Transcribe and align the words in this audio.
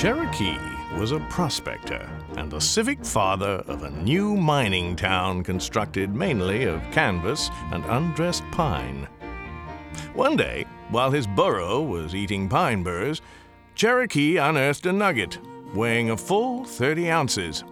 Cherokee 0.00 0.56
was 0.96 1.12
a 1.12 1.20
prospector 1.28 2.08
and 2.38 2.50
the 2.50 2.58
civic 2.58 3.04
father 3.04 3.62
of 3.68 3.82
a 3.82 3.90
new 3.90 4.34
mining 4.34 4.96
town 4.96 5.44
constructed 5.44 6.14
mainly 6.14 6.64
of 6.64 6.80
canvas 6.90 7.50
and 7.70 7.84
undressed 7.84 8.42
pine. 8.50 9.06
One 10.14 10.38
day, 10.38 10.64
while 10.88 11.10
his 11.10 11.26
burro 11.26 11.82
was 11.82 12.14
eating 12.14 12.48
pine 12.48 12.82
burrs, 12.82 13.20
Cherokee 13.74 14.38
unearthed 14.38 14.86
a 14.86 14.92
nugget 14.94 15.38
weighing 15.74 16.08
a 16.08 16.16
full 16.16 16.64
30 16.64 17.10
ounces. 17.10 17.62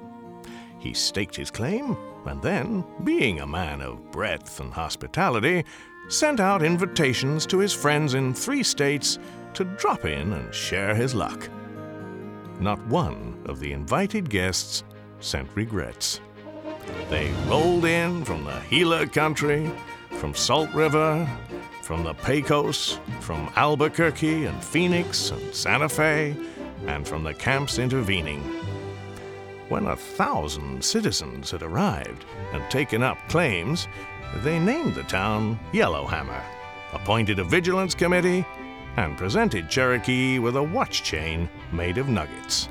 He 0.78 0.92
staked 0.92 1.34
his 1.34 1.50
claim 1.50 1.96
and 2.26 2.42
then, 2.42 2.84
being 3.04 3.40
a 3.40 3.46
man 3.46 3.80
of 3.80 4.10
breadth 4.10 4.60
and 4.60 4.70
hospitality, 4.70 5.64
sent 6.10 6.40
out 6.40 6.62
invitations 6.62 7.46
to 7.46 7.56
his 7.56 7.72
friends 7.72 8.12
in 8.12 8.34
three 8.34 8.62
states 8.62 9.18
to 9.54 9.64
drop 9.64 10.04
in 10.04 10.34
and 10.34 10.54
share 10.54 10.94
his 10.94 11.14
luck. 11.14 11.48
Not 12.60 12.84
one 12.86 13.40
of 13.46 13.60
the 13.60 13.72
invited 13.72 14.28
guests 14.28 14.82
sent 15.20 15.48
regrets. 15.54 16.20
They 17.08 17.32
rolled 17.46 17.84
in 17.84 18.24
from 18.24 18.44
the 18.44 18.60
Gila 18.68 19.06
country, 19.08 19.70
from 20.18 20.34
Salt 20.34 20.72
River, 20.74 21.28
from 21.82 22.02
the 22.02 22.14
Pecos, 22.14 22.98
from 23.20 23.50
Albuquerque 23.54 24.46
and 24.46 24.62
Phoenix 24.62 25.30
and 25.30 25.54
Santa 25.54 25.88
Fe, 25.88 26.36
and 26.86 27.06
from 27.06 27.22
the 27.22 27.34
camps 27.34 27.78
intervening. 27.78 28.42
When 29.68 29.86
a 29.86 29.96
thousand 29.96 30.82
citizens 30.84 31.50
had 31.50 31.62
arrived 31.62 32.24
and 32.52 32.68
taken 32.70 33.02
up 33.02 33.18
claims, 33.28 33.86
they 34.38 34.58
named 34.58 34.94
the 34.94 35.04
town 35.04 35.58
Yellowhammer, 35.72 36.42
appointed 36.92 37.38
a 37.38 37.44
vigilance 37.44 37.94
committee, 37.94 38.44
and 38.98 39.16
presented 39.16 39.70
Cherokee 39.70 40.40
with 40.40 40.56
a 40.56 40.62
watch 40.62 41.04
chain 41.04 41.48
made 41.70 41.98
of 41.98 42.08
nuggets. 42.08 42.68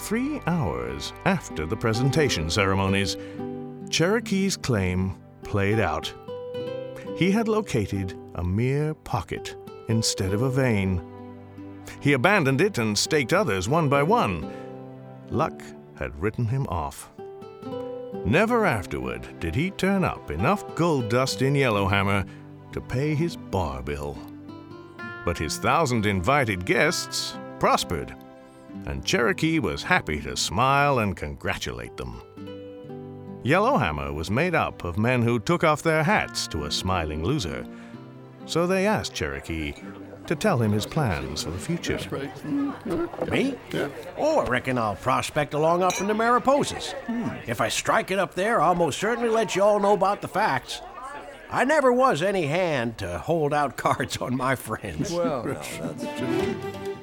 Three 0.00 0.38
hours 0.46 1.14
after 1.24 1.64
the 1.64 1.76
presentation 1.76 2.50
ceremonies, 2.50 3.16
Cherokee's 3.88 4.54
claim 4.54 5.16
played 5.42 5.80
out. 5.80 6.12
He 7.16 7.30
had 7.30 7.48
located 7.48 8.18
a 8.34 8.44
mere 8.44 8.92
pocket 8.92 9.56
instead 9.88 10.34
of 10.34 10.42
a 10.42 10.50
vein. 10.50 11.02
He 12.00 12.12
abandoned 12.12 12.60
it 12.60 12.76
and 12.76 12.98
staked 12.98 13.32
others 13.32 13.70
one 13.70 13.88
by 13.88 14.02
one. 14.02 14.52
Luck 15.30 15.62
had 15.94 16.20
written 16.20 16.44
him 16.44 16.66
off. 16.66 17.10
Never 18.26 18.66
afterward 18.66 19.40
did 19.40 19.54
he 19.54 19.70
turn 19.70 20.04
up 20.04 20.30
enough 20.30 20.74
gold 20.74 21.08
dust 21.08 21.40
in 21.40 21.54
Yellowhammer 21.54 22.26
to 22.72 22.80
pay 22.82 23.14
his 23.14 23.36
bar 23.36 23.82
bill. 23.82 24.18
But 25.26 25.36
his 25.36 25.58
thousand 25.58 26.06
invited 26.06 26.64
guests 26.64 27.36
prospered, 27.58 28.14
and 28.86 29.04
Cherokee 29.04 29.58
was 29.58 29.82
happy 29.82 30.20
to 30.22 30.36
smile 30.36 31.00
and 31.00 31.16
congratulate 31.16 31.96
them. 31.96 32.22
Yellowhammer 33.42 34.12
was 34.12 34.30
made 34.30 34.54
up 34.54 34.84
of 34.84 34.98
men 34.98 35.22
who 35.22 35.40
took 35.40 35.64
off 35.64 35.82
their 35.82 36.04
hats 36.04 36.46
to 36.48 36.66
a 36.66 36.70
smiling 36.70 37.24
loser, 37.24 37.66
so 38.46 38.68
they 38.68 38.86
asked 38.86 39.14
Cherokee 39.14 39.74
to 40.28 40.36
tell 40.36 40.62
him 40.62 40.70
his 40.70 40.86
plans 40.86 41.42
for 41.42 41.50
the 41.50 41.58
future. 41.58 41.98
Me? 43.28 43.56
Oh, 44.16 44.38
I 44.38 44.44
reckon 44.46 44.78
I'll 44.78 44.94
prospect 44.94 45.54
along 45.54 45.82
up 45.82 46.00
in 46.00 46.06
the 46.06 46.14
Mariposas. 46.14 46.92
Hmm. 47.06 47.30
If 47.48 47.60
I 47.60 47.68
strike 47.68 48.12
it 48.12 48.20
up 48.20 48.34
there, 48.34 48.60
I'll 48.60 48.76
most 48.76 49.00
certainly 49.00 49.28
let 49.28 49.56
you 49.56 49.62
all 49.64 49.80
know 49.80 49.94
about 49.94 50.22
the 50.22 50.28
facts. 50.28 50.82
I 51.50 51.64
never 51.64 51.92
was 51.92 52.22
any 52.22 52.46
hand 52.46 52.98
to 52.98 53.18
hold 53.18 53.54
out 53.54 53.76
cards 53.76 54.16
on 54.18 54.36
my 54.36 54.56
friends. 54.56 55.12
Well, 55.12 55.44
now, 55.44 55.52
that's 55.52 56.18
true. 56.18 56.56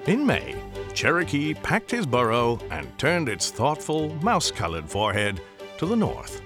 In 0.05 0.25
May, 0.25 0.55
Cherokee 0.93 1.53
packed 1.53 1.91
his 1.91 2.05
burro 2.05 2.59
and 2.69 2.97
turned 2.97 3.29
its 3.29 3.49
thoughtful, 3.51 4.13
mouse 4.15 4.51
colored 4.51 4.89
forehead 4.89 5.41
to 5.77 5.85
the 5.85 5.95
north. 5.95 6.41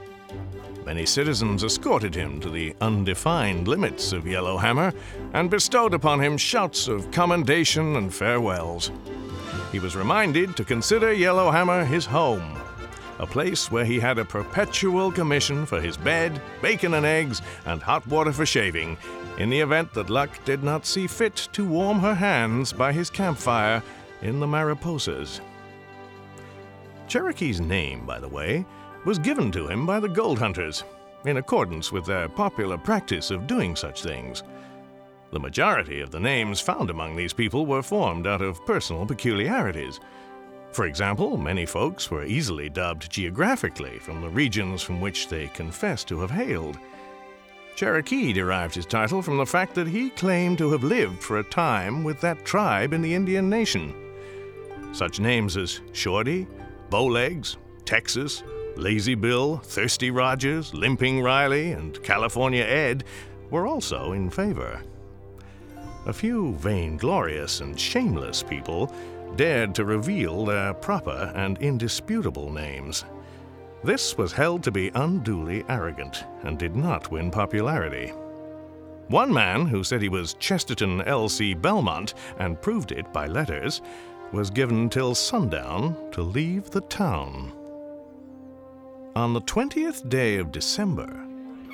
Many 0.85 1.05
citizens 1.05 1.65
escorted 1.65 2.15
him 2.15 2.39
to 2.39 2.49
the 2.49 2.73
undefined 2.79 3.67
limits 3.67 4.13
of 4.13 4.25
Yellowhammer 4.25 4.93
and 5.33 5.49
bestowed 5.49 5.93
upon 5.93 6.21
him 6.21 6.37
shouts 6.37 6.87
of 6.87 7.11
commendation 7.11 7.97
and 7.97 8.13
farewells. 8.13 8.91
He 9.71 9.79
was 9.79 9.97
reminded 9.97 10.55
to 10.55 10.63
consider 10.63 11.11
Yellowhammer 11.11 11.83
his 11.83 12.05
home, 12.05 12.56
a 13.19 13.27
place 13.27 13.71
where 13.71 13.85
he 13.85 13.99
had 13.99 14.17
a 14.17 14.25
perpetual 14.25 15.11
commission 15.11 15.65
for 15.65 15.81
his 15.81 15.97
bed, 15.97 16.41
bacon 16.61 16.93
and 16.93 17.05
eggs, 17.05 17.41
and 17.65 17.81
hot 17.81 18.05
water 18.07 18.31
for 18.31 18.45
shaving, 18.45 18.97
in 19.37 19.49
the 19.49 19.59
event 19.59 19.93
that 19.93 20.09
luck 20.09 20.29
did 20.45 20.63
not 20.63 20.85
see 20.85 21.07
fit 21.07 21.47
to 21.53 21.67
warm 21.67 21.99
her 21.99 22.15
hands 22.15 22.73
by 22.73 22.91
his 22.91 23.09
campfire 23.09 23.81
in 24.21 24.39
the 24.39 24.47
Mariposas. 24.47 25.39
Cherokee's 27.07 27.61
name, 27.61 28.05
by 28.05 28.19
the 28.19 28.27
way, 28.27 28.65
was 29.05 29.19
given 29.19 29.51
to 29.51 29.67
him 29.67 29.85
by 29.85 29.99
the 29.99 30.09
gold 30.09 30.39
hunters, 30.39 30.83
in 31.25 31.37
accordance 31.37 31.91
with 31.91 32.05
their 32.05 32.27
popular 32.27 32.77
practice 32.77 33.31
of 33.31 33.47
doing 33.47 33.75
such 33.75 34.03
things. 34.03 34.43
The 35.31 35.39
majority 35.39 35.99
of 35.99 36.11
the 36.11 36.19
names 36.19 36.61
found 36.61 36.89
among 36.89 37.15
these 37.15 37.33
people 37.33 37.65
were 37.65 37.83
formed 37.83 38.27
out 38.27 38.41
of 38.41 38.65
personal 38.65 39.05
peculiarities. 39.05 39.99
For 40.77 40.85
example, 40.85 41.37
many 41.37 41.65
folks 41.65 42.11
were 42.11 42.23
easily 42.23 42.69
dubbed 42.69 43.09
geographically 43.09 43.97
from 43.97 44.21
the 44.21 44.29
regions 44.29 44.83
from 44.83 45.01
which 45.01 45.27
they 45.27 45.47
confessed 45.47 46.07
to 46.09 46.19
have 46.19 46.29
hailed. 46.29 46.77
Cherokee 47.75 48.31
derived 48.31 48.75
his 48.75 48.85
title 48.85 49.23
from 49.23 49.37
the 49.37 49.45
fact 49.47 49.73
that 49.73 49.87
he 49.87 50.11
claimed 50.11 50.59
to 50.59 50.71
have 50.73 50.83
lived 50.83 51.23
for 51.23 51.39
a 51.39 51.43
time 51.43 52.03
with 52.03 52.21
that 52.21 52.45
tribe 52.45 52.93
in 52.93 53.01
the 53.01 53.11
Indian 53.11 53.49
Nation. 53.49 53.91
Such 54.91 55.19
names 55.19 55.57
as 55.57 55.81
Shorty, 55.93 56.45
Bowlegs, 56.91 57.57
Texas, 57.85 58.43
Lazy 58.75 59.15
Bill, 59.15 59.57
Thirsty 59.57 60.11
Rogers, 60.11 60.75
Limping 60.75 61.23
Riley, 61.23 61.71
and 61.71 62.03
California 62.03 62.63
Ed 62.63 63.03
were 63.49 63.65
also 63.65 64.11
in 64.11 64.29
favor. 64.29 64.83
A 66.05 66.13
few 66.13 66.53
vainglorious 66.57 67.61
and 67.61 67.79
shameless 67.79 68.43
people 68.43 68.93
dared 69.35 69.75
to 69.75 69.85
reveal 69.85 70.45
their 70.45 70.73
proper 70.73 71.31
and 71.35 71.57
indisputable 71.59 72.51
names. 72.51 73.05
This 73.83 74.17
was 74.17 74.33
held 74.33 74.63
to 74.63 74.71
be 74.71 74.91
unduly 74.95 75.63
arrogant 75.69 76.23
and 76.43 76.57
did 76.57 76.75
not 76.75 77.11
win 77.11 77.29
popularity. 77.29 78.11
One 79.07 79.31
man, 79.31 79.65
who 79.65 79.83
said 79.83 80.01
he 80.01 80.09
was 80.09 80.33
Chesterton 80.33 81.01
L.C. 81.01 81.53
Belmont 81.53 82.13
and 82.39 82.61
proved 82.61 82.91
it 82.91 83.11
by 83.13 83.27
letters, 83.27 83.81
was 84.33 84.49
given 84.49 84.89
till 84.89 85.15
sundown 85.15 85.95
to 86.11 86.21
leave 86.21 86.69
the 86.69 86.81
town. 86.81 87.53
On 89.15 89.33
the 89.33 89.41
20th 89.41 90.09
day 90.09 90.35
of 90.35 90.51
December, 90.51 91.25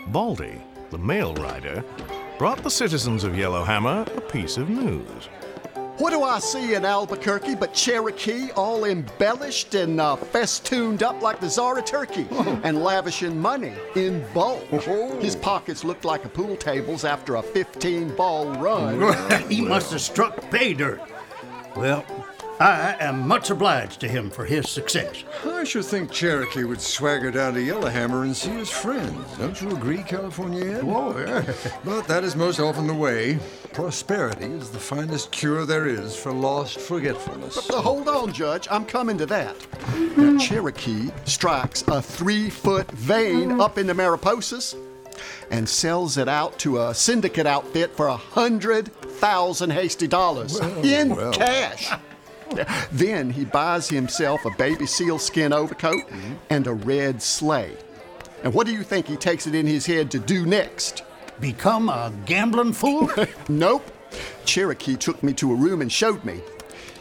Baldy, 0.07 0.61
the 0.91 0.97
mail 0.97 1.33
rider, 1.35 1.83
brought 2.37 2.61
the 2.61 2.69
citizens 2.69 3.23
of 3.23 3.37
Yellowhammer 3.37 4.05
a 4.15 4.21
piece 4.21 4.57
of 4.57 4.69
news. 4.69 5.29
What 5.97 6.09
do 6.09 6.23
I 6.23 6.39
see 6.39 6.73
in 6.73 6.85
Albuquerque 6.85 7.53
but 7.53 7.71
Cherokee 7.71 8.49
all 8.51 8.85
embellished 8.85 9.75
and 9.75 10.01
uh, 10.01 10.15
festooned 10.15 11.03
up 11.03 11.21
like 11.21 11.39
the 11.39 11.47
Czar 11.47 11.77
of 11.77 11.85
Turkey 11.85 12.25
and 12.63 12.83
lavishing 12.83 13.39
money 13.39 13.73
in 13.95 14.25
bulk? 14.33 14.63
His 15.21 15.35
pockets 15.35 15.83
looked 15.83 16.03
like 16.03 16.25
a 16.25 16.29
pool 16.29 16.55
tables 16.55 17.05
after 17.05 17.35
a 17.35 17.43
15 17.43 18.15
ball 18.15 18.55
run. 18.55 19.43
he 19.49 19.61
must 19.61 19.91
have 19.91 20.01
struck 20.01 20.49
pay 20.49 20.73
dirt. 20.73 20.99
Well, 21.75 22.03
I 22.59 22.95
am 22.99 23.27
much 23.27 23.51
obliged 23.51 23.99
to 24.01 24.07
him 24.07 24.31
for 24.31 24.45
his 24.45 24.69
success. 24.69 25.23
I 25.45 25.63
should 25.63 25.85
think 25.85 26.11
Cherokee 26.11 26.63
would 26.63 26.81
swagger 26.81 27.29
down 27.29 27.53
to 27.53 27.61
Yellowhammer 27.61 28.23
and 28.23 28.35
see 28.35 28.51
his 28.51 28.69
friends. 28.69 29.37
Don't 29.37 29.61
you 29.61 29.69
agree, 29.69 30.01
California 30.01 30.77
Ed? 30.77 30.83
Oh, 30.85 31.17
yeah. 31.19 31.53
But 31.83 32.07
that 32.07 32.23
is 32.23 32.35
most 32.35 32.59
often 32.59 32.87
the 32.87 32.93
way. 32.93 33.37
Prosperity 33.73 34.45
is 34.45 34.69
the 34.69 34.79
finest 34.79 35.31
cure 35.31 35.65
there 35.65 35.87
is 35.87 36.15
for 36.15 36.31
lost 36.31 36.79
forgetfulness. 36.79 37.67
But 37.67 37.81
hold 37.81 38.07
on, 38.07 38.31
Judge, 38.31 38.67
I'm 38.69 38.85
coming 38.85 39.17
to 39.17 39.25
that. 39.25 39.55
Now, 40.15 40.37
Cherokee 40.37 41.09
strikes 41.25 41.83
a 41.87 41.99
three 41.99 42.51
foot 42.51 42.89
vein 42.91 43.49
mm. 43.49 43.61
up 43.61 43.79
in 43.79 43.87
the 43.87 43.93
Mariposas 43.93 44.75
and 45.49 45.67
sells 45.67 46.17
it 46.17 46.27
out 46.27 46.59
to 46.59 46.83
a 46.83 46.93
syndicate 46.93 47.47
outfit 47.47 47.95
for 47.95 48.07
a 48.07 48.15
hundred 48.17 48.93
thousand 48.93 49.71
hasty 49.71 50.07
dollars 50.07 50.59
in 50.59 51.15
well. 51.15 51.33
cash. 51.33 51.91
Then 52.91 53.31
he 53.31 53.45
buys 53.45 53.89
himself 53.89 54.45
a 54.45 54.51
baby 54.51 54.85
sealskin 54.85 55.51
overcoat 55.51 56.07
mm-hmm. 56.07 56.33
and 56.51 56.67
a 56.67 56.73
red 56.73 57.19
sleigh. 57.19 57.75
And 58.43 58.53
what 58.53 58.67
do 58.67 58.73
you 58.73 58.83
think 58.83 59.07
he 59.07 59.15
takes 59.15 59.47
it 59.47 59.55
in 59.55 59.65
his 59.65 59.87
head 59.87 60.11
to 60.11 60.19
do 60.19 60.45
next? 60.45 61.01
Become 61.39 61.89
a 61.89 62.11
gambling 62.25 62.73
fool? 62.73 63.09
Nope. 63.49 63.89
Cherokee 64.45 64.95
took 64.95 65.21
me 65.23 65.33
to 65.33 65.51
a 65.51 65.55
room 65.55 65.81
and 65.81 65.91
showed 65.91 66.23
me. 66.23 66.41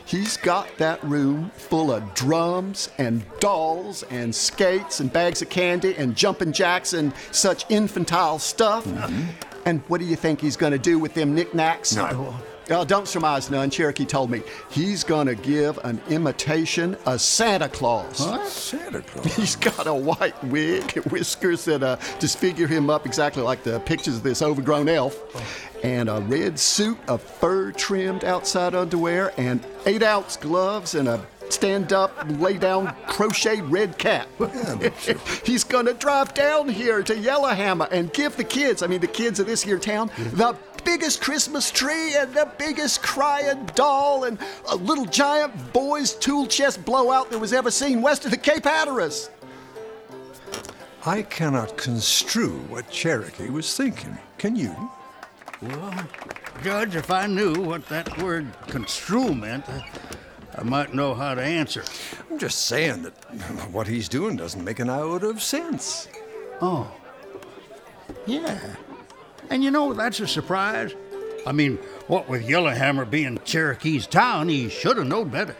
He's 0.04 0.36
got 0.36 0.68
that 0.78 1.02
room 1.04 1.50
full 1.56 1.92
of 1.92 2.14
drums 2.14 2.90
and 2.98 3.24
dolls 3.40 4.02
and 4.04 4.34
skates 4.34 5.00
and 5.00 5.12
bags 5.12 5.40
of 5.42 5.48
candy 5.48 5.94
and 5.96 6.16
jumping 6.16 6.52
jacks 6.52 6.92
and 6.92 7.12
such 7.30 7.64
infantile 7.70 8.38
stuff. 8.38 8.84
Mm-hmm. 8.84 9.30
And 9.64 9.80
what 9.88 10.00
do 10.00 10.06
you 10.06 10.16
think 10.16 10.40
he's 10.40 10.56
going 10.56 10.72
to 10.72 10.78
do 10.78 10.98
with 10.98 11.14
them 11.14 11.34
knickknacks? 11.34 11.94
No. 11.94 12.34
Uh, 12.72 12.84
don't 12.84 13.06
surmise 13.06 13.50
none. 13.50 13.68
Cherokee 13.68 14.06
told 14.06 14.30
me 14.30 14.42
he's 14.70 15.04
gonna 15.04 15.34
give 15.34 15.78
an 15.84 16.00
imitation 16.08 16.96
of 17.04 17.20
Santa 17.20 17.68
Claus. 17.68 18.16
Santa 18.50 19.02
Claus. 19.02 19.34
He's 19.36 19.56
got 19.56 19.86
a 19.86 19.94
white 19.94 20.42
wig 20.44 20.96
and 20.96 21.04
whiskers 21.06 21.66
that 21.66 21.82
uh, 21.82 21.96
disfigure 22.18 22.66
him 22.66 22.88
up 22.88 23.04
exactly 23.04 23.42
like 23.42 23.62
the 23.62 23.80
pictures 23.80 24.16
of 24.16 24.22
this 24.22 24.40
overgrown 24.40 24.88
elf, 24.88 25.20
and 25.84 26.08
a 26.08 26.20
red 26.22 26.58
suit 26.58 26.98
of 27.08 27.20
fur 27.20 27.72
trimmed 27.72 28.24
outside 28.24 28.74
underwear, 28.74 29.34
and 29.36 29.64
eight 29.84 30.02
ounce 30.02 30.36
gloves, 30.36 30.94
and 30.94 31.08
a 31.08 31.20
stand 31.52 31.92
up, 31.92 32.12
lay 32.38 32.56
down 32.56 32.94
crochet 33.06 33.60
red 33.60 33.98
cap. 33.98 34.26
He's 35.44 35.64
gonna 35.64 35.92
drive 35.92 36.34
down 36.34 36.68
here 36.68 37.02
to 37.02 37.16
Yellowhammer 37.16 37.88
and 37.90 38.12
give 38.12 38.36
the 38.36 38.44
kids, 38.44 38.82
I 38.82 38.86
mean, 38.86 39.00
the 39.00 39.06
kids 39.06 39.38
of 39.38 39.46
this 39.46 39.62
here 39.62 39.78
town, 39.78 40.10
the 40.16 40.56
biggest 40.84 41.20
Christmas 41.20 41.70
tree 41.70 42.14
and 42.16 42.32
the 42.34 42.50
biggest 42.58 43.02
crying 43.02 43.66
doll 43.74 44.24
and 44.24 44.38
a 44.68 44.76
little 44.76 45.06
giant 45.06 45.72
boy's 45.72 46.14
tool 46.14 46.46
chest 46.46 46.84
blowout 46.84 47.30
that 47.30 47.38
was 47.38 47.52
ever 47.52 47.70
seen 47.70 48.02
west 48.02 48.24
of 48.24 48.30
the 48.30 48.36
Cape 48.36 48.64
Hatteras. 48.64 49.30
I 51.04 51.22
cannot 51.22 51.76
construe 51.76 52.58
what 52.68 52.88
Cherokee 52.90 53.50
was 53.50 53.76
thinking. 53.76 54.16
Can 54.38 54.54
you? 54.54 54.74
Well, 55.60 56.08
Judge, 56.62 56.96
if 56.96 57.10
I 57.10 57.26
knew 57.26 57.54
what 57.54 57.86
that 57.86 58.18
word 58.18 58.46
construe 58.68 59.34
meant, 59.34 59.68
I, 59.68 59.84
I 60.56 60.62
might 60.62 60.94
know 60.94 61.14
how 61.14 61.34
to 61.34 61.42
answer. 61.42 61.82
I'm 62.30 62.38
just 62.38 62.66
saying 62.66 63.02
that 63.02 63.12
what 63.72 63.86
he's 63.86 64.08
doing 64.08 64.36
doesn't 64.36 64.62
make 64.62 64.78
an 64.78 64.90
iota 64.90 65.28
of 65.28 65.42
sense. 65.42 66.08
Oh. 66.60 66.90
Yeah. 68.26 68.58
And 69.52 69.62
you 69.62 69.70
know, 69.70 69.92
that's 69.92 70.18
a 70.18 70.26
surprise. 70.26 70.94
I 71.46 71.52
mean, 71.52 71.76
what 72.06 72.26
with 72.26 72.48
Yellowhammer 72.48 73.04
being 73.04 73.38
Cherokee's 73.44 74.06
town, 74.06 74.48
he 74.48 74.70
should 74.70 74.96
have 74.96 75.06
known 75.06 75.28
better. 75.28 75.54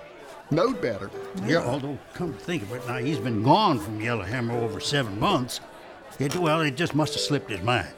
Knowed 0.51 0.81
better. 0.81 1.11
Yeah, 1.45 1.59
although, 1.59 1.99
come 2.15 2.33
to 2.33 2.39
think 2.39 2.63
of 2.63 2.73
it, 2.73 2.89
now 2.89 2.97
he's 2.97 3.19
been 3.19 3.43
gone 3.43 3.79
from 3.79 4.01
Yellowhammer 4.01 4.55
over 4.55 4.81
seven 4.81 5.21
months. 5.21 5.61
It, 6.19 6.35
well, 6.37 6.63
it 6.63 6.75
just 6.75 6.95
must 6.95 7.13
have 7.13 7.21
slipped 7.21 7.51
his 7.51 7.61
mind. 7.61 7.93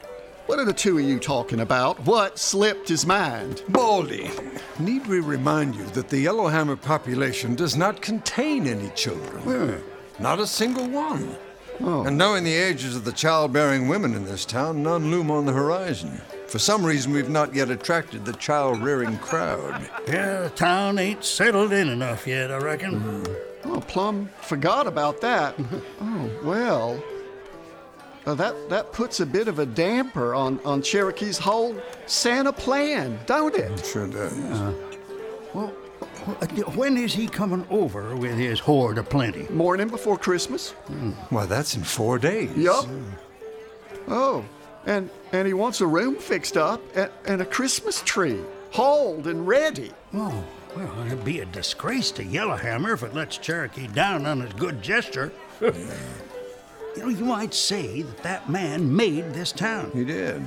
What 0.47 0.59
are 0.59 0.65
the 0.65 0.73
two 0.73 0.97
of 0.97 1.05
you 1.05 1.17
talking 1.17 1.61
about? 1.61 1.97
What 2.01 2.37
slipped 2.37 2.89
his 2.89 3.05
mind? 3.05 3.63
Baldy, 3.69 4.31
need 4.77 5.07
we 5.07 5.21
remind 5.21 5.75
you 5.75 5.85
that 5.85 6.09
the 6.09 6.19
Yellowhammer 6.19 6.75
population 6.75 7.55
does 7.55 7.77
not 7.77 8.01
contain 8.01 8.67
any 8.67 8.89
children? 8.89 9.81
Not 10.19 10.41
a 10.41 10.47
single 10.47 10.89
one. 10.89 11.37
And 11.79 12.17
knowing 12.17 12.43
the 12.43 12.53
ages 12.53 12.95
of 12.95 13.03
the 13.05 13.11
childbearing 13.11 13.87
women 13.87 14.13
in 14.13 14.25
this 14.25 14.45
town, 14.45 14.83
none 14.83 15.11
loom 15.11 15.29
on 15.29 15.45
the 15.45 15.53
horizon. 15.53 16.21
For 16.47 16.59
some 16.59 16.85
reason, 16.85 17.11
we've 17.11 17.29
not 17.29 17.53
yet 17.53 17.69
attracted 17.69 18.23
the 18.25 18.33
child 18.33 18.81
rearing 18.81 19.17
crowd. 19.17 19.89
Yeah, 20.07 20.43
the 20.43 20.49
town 20.51 20.99
ain't 20.99 21.23
settled 21.23 21.73
in 21.73 21.89
enough 21.89 22.27
yet, 22.27 22.51
I 22.51 22.57
reckon. 22.57 23.25
Oh, 23.65 23.81
Plum 23.81 24.29
forgot 24.41 24.87
about 24.87 25.21
that. 25.21 25.55
oh, 26.01 26.29
well. 26.43 27.03
Uh, 28.25 28.33
that, 28.33 28.55
that 28.69 28.91
puts 28.91 29.19
a 29.19 29.25
bit 29.25 29.47
of 29.47 29.59
a 29.59 29.65
damper 29.67 30.33
on, 30.33 30.59
on 30.65 30.81
Cherokee's 30.81 31.37
whole 31.37 31.75
Santa 32.07 32.51
plan, 32.51 33.19
don't 33.27 33.53
it? 33.53 33.85
Sure 33.85 34.07
does. 34.07 34.33
Well, 34.33 35.67
wh- 35.67 35.84
when 36.75 36.97
is 36.97 37.13
he 37.13 37.27
coming 37.27 37.65
over 37.69 38.15
with 38.15 38.37
his 38.37 38.59
hoard 38.59 38.97
of 38.97 39.09
plenty? 39.09 39.47
Morning 39.49 39.87
before 39.87 40.17
Christmas? 40.17 40.71
Hmm. 40.71 41.11
Why, 41.29 41.45
that's 41.45 41.75
in 41.75 41.83
four 41.83 42.19
days. 42.19 42.55
Yup. 42.55 42.85
Hmm. 42.85 43.09
Oh, 44.07 44.45
and, 44.85 45.09
and 45.31 45.47
he 45.47 45.53
wants 45.53 45.81
a 45.81 45.87
room 45.87 46.15
fixed 46.15 46.57
up 46.57 46.81
and, 46.95 47.09
and 47.25 47.41
a 47.41 47.45
Christmas 47.45 48.01
tree, 48.01 48.39
hauled 48.71 49.27
and 49.27 49.47
ready. 49.47 49.91
Oh, 50.13 50.43
well, 50.75 51.05
it'd 51.05 51.25
be 51.25 51.39
a 51.39 51.45
disgrace 51.45 52.11
to 52.11 52.23
Yellowhammer 52.23 52.93
if 52.93 53.03
it 53.03 53.13
lets 53.13 53.37
Cherokee 53.37 53.87
down 53.87 54.25
on 54.25 54.41
his 54.41 54.53
good 54.53 54.81
gesture. 54.81 55.31
you 55.61 55.71
know, 56.97 57.07
you 57.07 57.25
might 57.25 57.53
say 57.53 58.01
that 58.01 58.23
that 58.23 58.49
man 58.49 58.95
made 58.95 59.33
this 59.33 59.51
town. 59.51 59.91
He 59.93 60.03
did. 60.05 60.45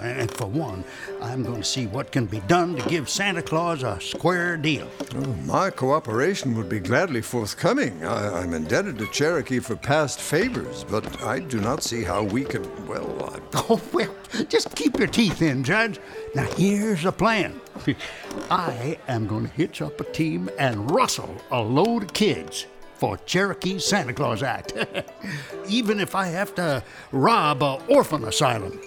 And 0.00 0.30
for 0.30 0.46
one, 0.46 0.84
I'm 1.20 1.42
going 1.42 1.58
to 1.58 1.64
see 1.64 1.86
what 1.86 2.12
can 2.12 2.26
be 2.26 2.40
done 2.40 2.76
to 2.76 2.88
give 2.88 3.08
Santa 3.08 3.42
Claus 3.42 3.82
a 3.82 4.00
square 4.00 4.56
deal. 4.56 4.88
Oh, 5.14 5.34
my 5.44 5.70
cooperation 5.70 6.54
would 6.56 6.68
be 6.68 6.80
gladly 6.80 7.22
forthcoming. 7.22 8.04
I, 8.04 8.40
I'm 8.40 8.52
indebted 8.54 8.98
to 8.98 9.06
Cherokee 9.08 9.58
for 9.58 9.76
past 9.76 10.20
favors, 10.20 10.84
but 10.84 11.22
I 11.22 11.40
do 11.40 11.60
not 11.60 11.82
see 11.82 12.02
how 12.04 12.22
we 12.22 12.44
can. 12.44 12.62
Well, 12.86 13.06
I, 13.24 13.36
uh, 13.58 13.62
Oh, 13.68 13.80
well, 13.92 14.14
just 14.48 14.74
keep 14.74 14.98
your 14.98 15.08
teeth 15.08 15.40
in, 15.42 15.64
Judge. 15.64 15.98
Now, 16.34 16.44
here's 16.56 17.02
the 17.02 17.12
plan. 17.12 17.60
I 18.50 18.98
am 19.08 19.26
going 19.26 19.46
to 19.48 19.52
hitch 19.54 19.82
up 19.82 20.00
a 20.00 20.04
team 20.04 20.50
and 20.58 20.90
rustle 20.90 21.36
a 21.50 21.60
load 21.60 22.02
of 22.04 22.12
kids 22.12 22.66
for 22.94 23.16
Cherokee 23.18 23.78
Santa 23.78 24.12
Claus 24.12 24.42
Act. 24.42 24.74
Even 25.68 26.00
if 26.00 26.14
I 26.14 26.26
have 26.26 26.54
to 26.56 26.82
rob 27.10 27.62
a 27.62 27.80
orphan 27.88 28.24
asylum. 28.24 28.80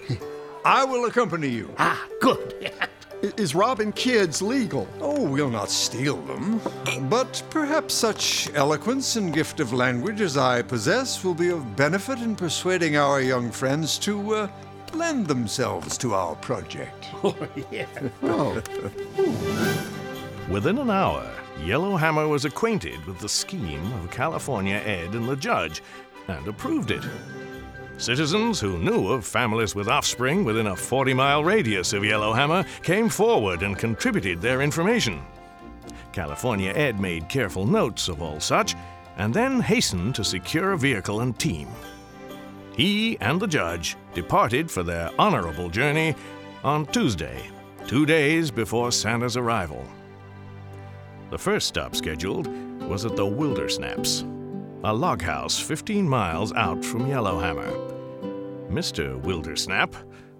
I 0.66 0.84
will 0.84 1.04
accompany 1.04 1.48
you. 1.48 1.72
ah, 1.78 2.04
good. 2.20 2.72
Is 3.36 3.54
robbing 3.54 3.92
kids 3.92 4.42
legal? 4.42 4.88
Oh, 5.00 5.22
we'll 5.22 5.48
not 5.48 5.70
steal 5.70 6.16
them. 6.22 6.60
But 7.08 7.40
perhaps 7.50 7.94
such 7.94 8.50
eloquence 8.52 9.14
and 9.14 9.32
gift 9.32 9.60
of 9.60 9.72
language 9.72 10.20
as 10.20 10.36
I 10.36 10.62
possess 10.62 11.22
will 11.22 11.34
be 11.34 11.50
of 11.50 11.76
benefit 11.76 12.18
in 12.18 12.34
persuading 12.34 12.96
our 12.96 13.20
young 13.20 13.52
friends 13.52 13.96
to 13.98 14.34
uh, 14.34 14.48
lend 14.92 15.28
themselves 15.28 15.96
to 15.98 16.14
our 16.14 16.34
project. 16.36 17.06
Oh, 17.24 17.36
yeah. 17.70 17.86
Oh, 18.24 18.60
Within 20.50 20.78
an 20.78 20.90
hour, 20.90 21.30
Yellowhammer 21.64 22.26
was 22.26 22.44
acquainted 22.44 23.04
with 23.06 23.20
the 23.20 23.28
scheme 23.28 23.92
of 23.94 24.10
California 24.10 24.82
Ed 24.84 25.14
and 25.14 25.28
the 25.28 25.36
judge 25.36 25.80
and 26.28 26.46
approved 26.48 26.90
it. 26.90 27.04
Citizens 27.98 28.60
who 28.60 28.78
knew 28.78 29.08
of 29.08 29.24
families 29.24 29.74
with 29.74 29.88
offspring 29.88 30.44
within 30.44 30.66
a 30.66 30.76
40 30.76 31.14
mile 31.14 31.42
radius 31.42 31.94
of 31.94 32.04
Yellowhammer 32.04 32.64
came 32.82 33.08
forward 33.08 33.62
and 33.62 33.78
contributed 33.78 34.40
their 34.40 34.60
information. 34.60 35.22
California 36.12 36.72
Ed 36.74 37.00
made 37.00 37.28
careful 37.28 37.66
notes 37.66 38.08
of 38.08 38.20
all 38.20 38.38
such 38.38 38.74
and 39.16 39.32
then 39.32 39.60
hastened 39.60 40.14
to 40.14 40.24
secure 40.24 40.72
a 40.72 40.78
vehicle 40.78 41.22
and 41.22 41.38
team. 41.38 41.68
He 42.76 43.18
and 43.20 43.40
the 43.40 43.46
judge 43.46 43.96
departed 44.12 44.70
for 44.70 44.82
their 44.82 45.10
honorable 45.18 45.70
journey 45.70 46.14
on 46.62 46.84
Tuesday, 46.86 47.50
two 47.86 48.04
days 48.04 48.50
before 48.50 48.92
Santa's 48.92 49.38
arrival. 49.38 49.82
The 51.30 51.38
first 51.38 51.66
stop 51.66 51.96
scheduled 51.96 52.46
was 52.82 53.06
at 53.06 53.16
the 53.16 53.24
Wildersnaps, 53.24 54.22
a 54.84 54.92
log 54.92 55.22
house 55.22 55.58
15 55.58 56.06
miles 56.06 56.52
out 56.52 56.84
from 56.84 57.08
Yellowhammer. 57.08 57.95
Mr. 58.70 59.20
Wildersnap 59.22 59.94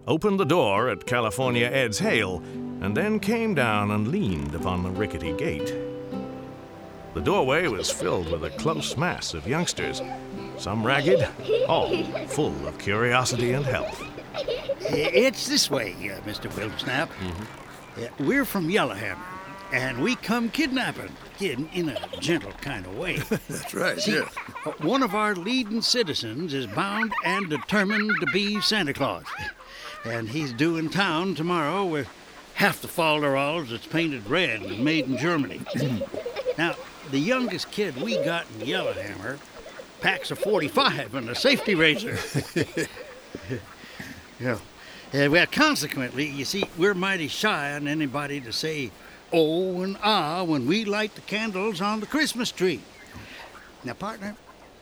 opened 0.07 0.39
the 0.41 0.45
door 0.45 0.89
at 0.89 1.07
California 1.07 1.67
Ed's 1.67 1.99
hail 1.99 2.43
and 2.81 2.97
then 2.97 3.21
came 3.21 3.55
down 3.55 3.91
and 3.91 4.09
leaned 4.09 4.55
upon 4.55 4.83
the 4.83 4.91
rickety 4.91 5.33
gate. 5.33 5.75
The 7.15 7.21
doorway 7.23 7.67
was 7.69 7.91
filled 7.91 8.31
with 8.31 8.45
a 8.45 8.51
close 8.51 8.97
mass 8.97 9.33
of 9.33 9.47
youngsters, 9.49 10.03
some 10.59 10.85
ragged, 10.87 11.27
all 11.69 12.05
full 12.27 12.67
of 12.67 12.79
curiosity 12.79 13.53
and 13.53 13.65
health. 13.65 14.03
It's 14.81 15.47
this 15.49 15.71
way, 15.71 15.93
uh, 15.95 16.21
Mr. 16.29 16.51
Wildersnap. 16.51 17.09
Uh, 17.97 18.09
we're 18.19 18.45
from 18.45 18.69
Yellowhammer, 18.69 19.25
and 19.73 20.01
we 20.01 20.17
come 20.17 20.49
kidnapping, 20.51 21.13
in, 21.41 21.69
in 21.73 21.89
a 21.91 21.99
gentle 22.21 22.53
kind 22.53 22.87
of 22.87 22.97
way. 22.97 23.17
That's 23.49 23.75
right, 23.75 23.99
See, 23.99 24.19
uh, 24.19 24.25
one 24.81 25.03
of 25.03 25.15
our 25.15 25.35
leading 25.35 25.83
citizens 25.83 26.55
is 26.55 26.67
bound 26.67 27.13
and 27.25 27.49
determined 27.49 28.13
to 28.21 28.27
be 28.27 28.61
Santa 28.61 28.93
Claus. 28.93 29.25
And 30.05 30.29
he's 30.29 30.53
due 30.53 30.77
in 30.77 30.89
town 30.89 31.35
tomorrow 31.35 31.85
with 31.85 32.09
half 32.55 32.81
the 32.81 32.89
falderalls 32.89 33.71
that's 33.71 33.87
painted 33.87 34.27
red 34.29 34.63
and 34.63 34.85
made 34.85 35.07
in 35.07 35.19
Germany. 35.19 35.61
now, 36.59 36.75
the 37.11 37.19
youngest 37.19 37.71
kid 37.71 37.97
we 38.01 38.17
got 38.25 38.47
in 38.55 38.67
Yellowhammer 38.67 39.39
packs 40.01 40.31
a 40.31 40.37
45 40.37 41.15
and 41.15 41.29
a 41.29 41.35
safety 41.35 41.75
razor. 41.75 42.17
yeah. 44.41 44.59
Uh, 45.15 45.31
well, 45.31 45.47
consequently, 45.47 46.27
you 46.27 46.45
see, 46.45 46.65
we're 46.77 46.95
mighty 46.95 47.29
shy 47.29 47.73
on 47.73 47.87
anybody 47.87 48.41
to 48.41 48.53
say 48.53 48.91
oh 49.33 49.83
and 49.83 49.97
ah 50.03 50.43
when 50.45 50.67
we 50.67 50.85
light 50.85 51.15
the 51.15 51.21
candles 51.23 51.81
on 51.81 52.01
the 52.01 52.07
Christmas 52.07 52.51
tree. 52.51 52.81
Now, 53.85 53.95
partner, 53.95 54.37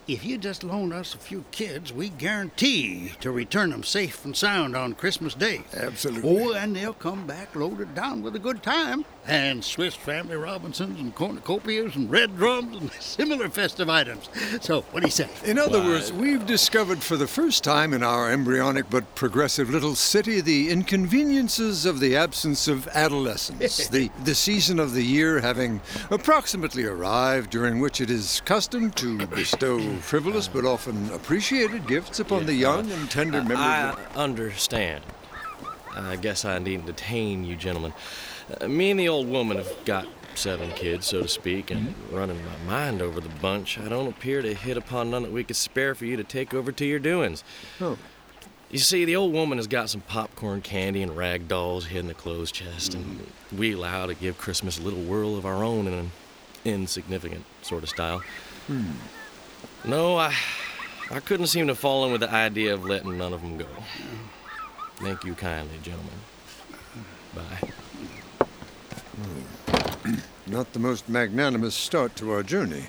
if 0.07 0.25
you 0.25 0.39
just 0.39 0.65
loan 0.65 0.93
us 0.93 1.15
a 1.15 1.19
few 1.19 1.45
kids, 1.51 1.93
we 1.93 2.11
guarantee 2.11 3.13
to 3.21 3.31
return 3.31 3.71
them 3.71 3.83
safe 3.83 4.25
and 4.25 4.37
sound 4.37 4.77
on 4.77 4.95
Christmas 4.95 5.35
Day. 5.35 5.63
Absolutely. 5.75 6.45
Oh, 6.45 6.53
and 6.53 6.77
they'll 6.77 6.93
come 6.93 7.27
back 7.27 7.55
loaded 7.57 7.95
down 7.95 8.23
with 8.23 8.37
a 8.37 8.39
good 8.39 8.63
time. 8.63 9.05
And 9.27 9.65
Swiss 9.65 9.95
Family 9.95 10.37
Robinsons 10.37 11.01
and 11.01 11.15
cornucopias 11.15 11.97
and 11.97 12.11
red 12.11 12.37
drums 12.37 12.77
and 12.77 12.93
similar 13.01 13.49
festive 13.49 13.89
items. 13.89 14.29
So, 14.61 14.83
what 14.91 15.01
do 15.01 15.07
you 15.07 15.13
say? 15.13 15.29
In 15.45 15.59
other 15.59 15.81
words, 15.81 16.13
we've 16.13 16.45
discovered 16.47 17.03
for 17.03 17.17
the 17.17 17.27
first 17.27 17.65
time 17.65 17.95
in 17.95 18.03
our 18.03 18.31
embryonic 18.31 18.91
but 18.91 19.15
progressive 19.15 19.71
little 19.71 19.95
city 19.95 20.41
the 20.41 20.71
inconveniences 20.71 21.87
of 21.87 22.01
the 22.01 22.17
absence 22.17 22.69
of 22.69 22.87
adolescence, 22.89 23.89
the, 23.89 24.11
the 24.25 24.35
season 24.35 24.79
of 24.79 24.93
the 24.93 25.03
year 25.03 25.41
having 25.41 25.81
approximately 26.11 26.85
arrived 26.85 27.51
during 27.51 27.81
which 27.81 28.01
it 28.01 28.11
is 28.11 28.43
custom 28.45 28.91
to 28.93 29.27
bestow 29.29 29.81
frivolous 29.97 30.49
but 30.49 30.65
often 30.65 31.11
appreciated 31.13 31.87
gifts 31.87 32.21
upon 32.21 32.47
the 32.47 32.55
young 32.55 32.91
and 32.91 33.11
tender 33.11 33.39
members 33.39 33.59
I 33.59 33.91
of... 33.91 34.17
understand. 34.17 35.03
I 35.97 36.17
guess 36.17 36.45
I 36.45 36.59
needn't 36.59 36.87
detain 36.87 37.45
you 37.45 37.57
gentlemen. 37.57 37.93
Uh, 38.61 38.69
me 38.69 38.91
and 38.91 39.01
the 39.01 39.09
old 39.09 39.29
woman 39.29 39.57
have 39.57 39.73
got 39.85 40.07
seven 40.35 40.71
kids, 40.73 41.07
so 41.07 41.23
to 41.23 41.29
speak, 41.29 41.71
and 41.71 41.89
mm-hmm. 41.89 42.17
running 42.17 42.41
my 42.45 42.73
mind 42.73 43.03
over 43.03 43.21
the 43.21 43.29
bunch, 43.41 43.79
I 43.79 43.89
don't 43.89 44.09
appear 44.09 44.43
to 44.43 44.55
hit 44.55 44.77
upon 44.77 45.11
none 45.11 45.23
that 45.23 45.33
we 45.33 45.45
could 45.45 45.57
spare 45.57 45.95
for 45.95 46.05
you 46.05 46.17
to 46.17 46.25
take 46.25 46.53
over 46.53 46.73
to 46.73 46.85
your 46.85 46.99
doings. 46.99 47.45
Oh. 47.81 47.97
You 48.71 48.79
see, 48.79 49.05
the 49.05 49.15
old 49.15 49.33
woman 49.33 49.59
has 49.59 49.69
got 49.69 49.89
some 49.89 50.01
popcorn 50.01 50.61
candy 50.61 51.03
and 51.03 51.17
rag 51.17 51.47
dolls 51.47 51.87
hid 51.87 52.01
in 52.01 52.07
the 52.09 52.15
clothes 52.15 52.51
chest, 52.51 52.95
and 52.95 53.05
mm-hmm. 53.05 53.57
we 53.57 53.73
allow 53.73 54.07
to 54.07 54.15
give 54.15 54.37
Christmas 54.37 54.79
a 54.79 54.83
little 54.83 55.03
whirl 55.03 55.37
of 55.37 55.47
our 55.47 55.63
own 55.63 55.87
in 55.87 55.95
an 55.95 56.11
insignificant 56.65 57.45
sort 57.63 57.83
of 57.83 57.89
style. 57.89 58.23
Hmm. 58.67 58.93
No, 59.85 60.17
I, 60.17 60.35
I 61.11 61.21
couldn't 61.21 61.49
seem 61.49 61.67
to 61.69 61.75
fall 61.75 62.07
in 62.07 62.13
with 62.13 62.23
the 62.23 62.33
idea 62.33 62.75
of 62.75 62.85
letting 62.85 63.19
none 63.19 63.33
of 63.33 63.43
them 63.43 63.59
go. 63.59 63.67
Thank 64.97 65.25
you 65.25 65.35
kindly, 65.35 65.79
gentlemen. 65.83 66.15
Bye. 67.35 67.71
Hmm. 69.15 70.15
Not 70.47 70.73
the 70.73 70.79
most 70.79 71.09
magnanimous 71.09 71.75
start 71.75 72.17
to 72.17 72.33
our 72.33 72.43
journey. 72.43 72.85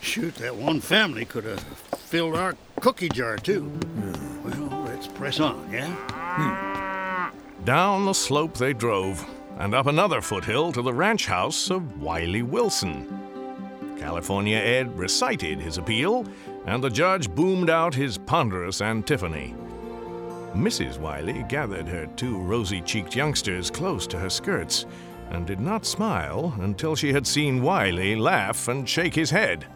Shoot, 0.00 0.36
that 0.36 0.54
one 0.56 0.80
family 0.80 1.24
could 1.24 1.44
have 1.44 1.60
filled 1.60 2.36
our 2.36 2.56
cookie 2.80 3.08
jar, 3.08 3.36
too. 3.36 3.62
Hmm. 3.62 4.48
Well, 4.48 4.82
let's 4.84 5.06
press 5.06 5.40
on, 5.40 5.70
yeah? 5.72 5.94
Hmm. 6.10 7.64
Down 7.64 8.04
the 8.04 8.12
slope 8.12 8.54
they 8.54 8.72
drove, 8.72 9.24
and 9.58 9.74
up 9.74 9.86
another 9.86 10.20
foothill 10.20 10.72
to 10.72 10.82
the 10.82 10.94
ranch 10.94 11.26
house 11.26 11.70
of 11.70 12.00
Wiley 12.00 12.42
Wilson. 12.42 13.16
California 13.98 14.56
Ed 14.56 14.96
recited 14.96 15.60
his 15.60 15.76
appeal, 15.76 16.24
and 16.66 16.82
the 16.82 16.88
judge 16.88 17.28
boomed 17.30 17.68
out 17.68 17.94
his 17.94 18.16
ponderous 18.16 18.80
antiphony. 18.80 19.54
Mrs. 20.54 20.98
Wiley 20.98 21.44
gathered 21.48 21.86
her 21.86 22.06
two 22.16 22.38
rosy 22.38 22.80
cheeked 22.80 23.14
youngsters 23.14 23.70
close 23.70 24.06
to 24.08 24.18
her 24.18 24.30
skirts 24.30 24.86
and 25.30 25.46
did 25.46 25.60
not 25.60 25.86
smile 25.86 26.54
until 26.60 26.94
she 26.94 27.12
had 27.12 27.26
seen 27.26 27.62
Wiley 27.62 28.16
laugh 28.16 28.68
and 28.68 28.88
shake 28.88 29.14
his 29.14 29.30
head. 29.30 29.66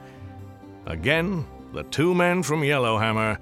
Again, 0.87 1.47
the 1.73 1.85
two 1.85 2.15
men 2.15 2.43
from 2.43 2.63
Yellowhammer 2.63 3.39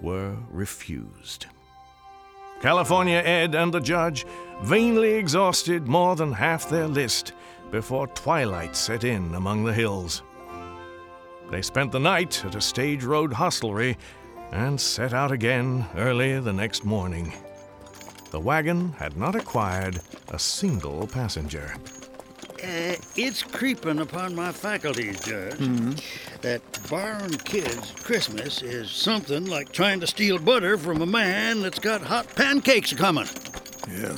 were 0.00 0.36
refused. 0.50 1.46
California 2.60 3.18
Ed 3.24 3.54
and 3.54 3.72
the 3.72 3.80
judge 3.80 4.26
vainly 4.62 5.14
exhausted 5.14 5.86
more 5.86 6.16
than 6.16 6.32
half 6.32 6.68
their 6.68 6.88
list 6.88 7.32
before 7.70 8.06
twilight 8.08 8.74
set 8.74 9.04
in 9.04 9.34
among 9.34 9.64
the 9.64 9.72
hills. 9.72 10.22
They 11.50 11.62
spent 11.62 11.92
the 11.92 12.00
night 12.00 12.44
at 12.44 12.54
a 12.54 12.60
stage 12.60 13.04
road 13.04 13.32
hostelry 13.32 13.96
and 14.50 14.80
set 14.80 15.12
out 15.12 15.32
again 15.32 15.86
early 15.96 16.38
the 16.40 16.52
next 16.52 16.84
morning. 16.84 17.32
The 18.30 18.40
wagon 18.40 18.92
had 18.92 19.16
not 19.16 19.34
acquired 19.34 20.00
a 20.28 20.38
single 20.38 21.06
passenger. 21.06 21.74
Uh, 22.62 22.96
it's 23.16 23.42
creeping 23.42 24.00
upon 24.00 24.34
my 24.34 24.50
faculties, 24.52 25.20
Judge, 25.20 25.58
that 26.42 26.60
borrowing 26.90 27.38
kids 27.38 27.92
Christmas 27.92 28.62
is 28.62 28.90
something 28.90 29.46
like 29.46 29.70
trying 29.72 30.00
to 30.00 30.06
steal 30.06 30.38
butter 30.38 30.76
from 30.76 31.00
a 31.00 31.06
man 31.06 31.62
that's 31.62 31.78
got 31.78 32.02
hot 32.02 32.26
pancakes 32.34 32.92
coming. 32.92 33.28
Yeah. 33.90 34.16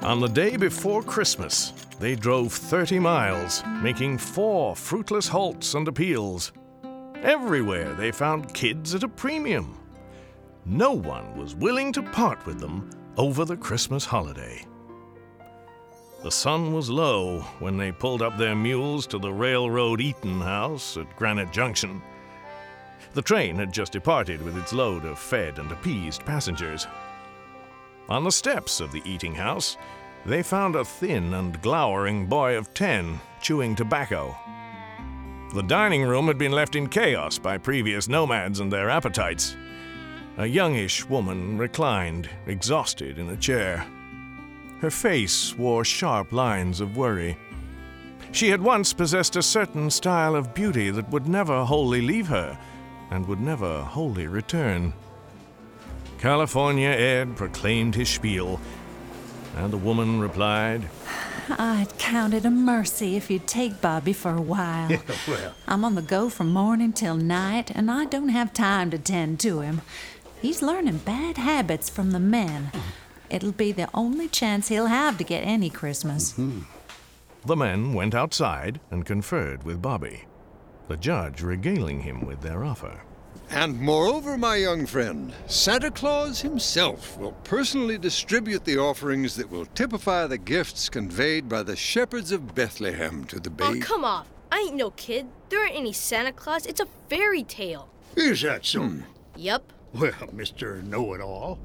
On 0.00 0.20
the 0.20 0.28
day 0.28 0.56
before 0.56 1.02
Christmas, 1.02 1.72
they 2.00 2.14
drove 2.14 2.52
30 2.52 2.98
miles, 2.98 3.62
making 3.82 4.18
four 4.18 4.74
fruitless 4.74 5.28
halts 5.28 5.74
and 5.74 5.86
appeals. 5.86 6.52
Everywhere 7.22 7.92
they 7.94 8.10
found 8.10 8.54
kids 8.54 8.94
at 8.94 9.02
a 9.02 9.08
premium. 9.08 9.76
No 10.70 10.92
one 10.92 11.34
was 11.34 11.54
willing 11.54 11.92
to 11.94 12.02
part 12.02 12.44
with 12.44 12.60
them 12.60 12.90
over 13.16 13.46
the 13.46 13.56
Christmas 13.56 14.04
holiday. 14.04 14.66
The 16.22 16.30
sun 16.30 16.74
was 16.74 16.90
low 16.90 17.40
when 17.58 17.78
they 17.78 17.90
pulled 17.90 18.20
up 18.20 18.36
their 18.36 18.54
mules 18.54 19.06
to 19.06 19.18
the 19.18 19.32
railroad 19.32 20.02
eating 20.02 20.38
house 20.38 20.98
at 20.98 21.16
Granite 21.16 21.52
Junction. 21.52 22.02
The 23.14 23.22
train 23.22 23.56
had 23.56 23.72
just 23.72 23.92
departed 23.92 24.42
with 24.42 24.58
its 24.58 24.74
load 24.74 25.06
of 25.06 25.18
fed 25.18 25.58
and 25.58 25.72
appeased 25.72 26.26
passengers. 26.26 26.86
On 28.10 28.22
the 28.22 28.30
steps 28.30 28.80
of 28.80 28.92
the 28.92 29.02
eating 29.06 29.34
house, 29.34 29.78
they 30.26 30.42
found 30.42 30.76
a 30.76 30.84
thin 30.84 31.32
and 31.32 31.62
glowering 31.62 32.26
boy 32.26 32.58
of 32.58 32.74
ten 32.74 33.18
chewing 33.40 33.74
tobacco. 33.74 34.36
The 35.54 35.62
dining 35.62 36.02
room 36.02 36.26
had 36.26 36.36
been 36.36 36.52
left 36.52 36.76
in 36.76 36.88
chaos 36.88 37.38
by 37.38 37.56
previous 37.56 38.06
nomads 38.06 38.60
and 38.60 38.70
their 38.70 38.90
appetites. 38.90 39.56
A 40.38 40.46
youngish 40.46 41.04
woman 41.04 41.58
reclined, 41.58 42.30
exhausted, 42.46 43.18
in 43.18 43.28
a 43.28 43.36
chair. 43.36 43.84
Her 44.80 44.88
face 44.88 45.52
wore 45.58 45.84
sharp 45.84 46.30
lines 46.30 46.80
of 46.80 46.96
worry. 46.96 47.36
She 48.30 48.48
had 48.48 48.62
once 48.62 48.92
possessed 48.92 49.34
a 49.34 49.42
certain 49.42 49.90
style 49.90 50.36
of 50.36 50.54
beauty 50.54 50.90
that 50.90 51.10
would 51.10 51.26
never 51.26 51.64
wholly 51.64 52.00
leave 52.00 52.28
her 52.28 52.56
and 53.10 53.26
would 53.26 53.40
never 53.40 53.82
wholly 53.82 54.28
return. 54.28 54.92
California 56.20 56.90
Ed 56.90 57.36
proclaimed 57.36 57.96
his 57.96 58.08
spiel, 58.08 58.60
and 59.56 59.72
the 59.72 59.76
woman 59.76 60.20
replied, 60.20 60.88
I'd 61.50 61.96
count 61.98 62.34
it 62.34 62.44
a 62.44 62.50
mercy 62.50 63.16
if 63.16 63.30
you'd 63.30 63.46
take 63.46 63.80
Bobby 63.80 64.12
for 64.12 64.34
a 64.34 64.40
while. 64.40 64.88
well. 65.28 65.54
I'm 65.66 65.84
on 65.84 65.94
the 65.94 66.02
go 66.02 66.28
from 66.28 66.52
morning 66.52 66.92
till 66.92 67.16
night, 67.16 67.70
and 67.74 67.90
I 67.90 68.04
don't 68.04 68.28
have 68.28 68.52
time 68.52 68.90
to 68.90 68.98
tend 68.98 69.40
to 69.40 69.60
him. 69.60 69.80
He's 70.40 70.62
learning 70.62 70.98
bad 70.98 71.36
habits 71.36 71.88
from 71.88 72.12
the 72.12 72.20
men. 72.20 72.70
It'll 73.30 73.52
be 73.52 73.72
the 73.72 73.88
only 73.92 74.28
chance 74.28 74.68
he'll 74.68 74.86
have 74.86 75.18
to 75.18 75.24
get 75.24 75.40
any 75.40 75.68
Christmas. 75.70 76.32
Hmm. 76.32 76.60
The 77.44 77.56
men 77.56 77.92
went 77.92 78.14
outside 78.14 78.80
and 78.90 79.04
conferred 79.06 79.62
with 79.64 79.82
Bobby, 79.82 80.24
the 80.88 80.96
judge 80.96 81.42
regaling 81.42 82.00
him 82.00 82.24
with 82.26 82.40
their 82.40 82.64
offer. 82.64 83.00
And 83.50 83.80
moreover, 83.80 84.36
my 84.36 84.56
young 84.56 84.84
friend, 84.86 85.32
Santa 85.46 85.90
Claus 85.90 86.40
himself 86.40 87.16
will 87.18 87.32
personally 87.44 87.96
distribute 87.96 88.64
the 88.64 88.78
offerings 88.78 89.36
that 89.36 89.50
will 89.50 89.66
typify 89.66 90.26
the 90.26 90.36
gifts 90.38 90.88
conveyed 90.88 91.48
by 91.48 91.62
the 91.62 91.76
shepherds 91.76 92.30
of 92.32 92.54
Bethlehem 92.54 93.24
to 93.24 93.40
the 93.40 93.50
Oh, 93.60 93.72
babe. 93.72 93.82
come 93.82 94.04
off. 94.04 94.26
I 94.52 94.58
ain't 94.68 94.76
no 94.76 94.90
kid. 94.90 95.26
There 95.48 95.64
ain't 95.66 95.76
any 95.76 95.92
Santa 95.92 96.32
Claus. 96.32 96.66
It's 96.66 96.80
a 96.80 96.86
fairy 97.08 97.42
tale. 97.42 97.88
Is 98.16 98.42
that 98.42 98.64
so? 98.66 98.90
Yep. 99.36 99.72
Well, 99.94 100.12
Mr. 100.12 100.82
Know 100.84 101.14
It 101.14 101.20
All, 101.20 101.58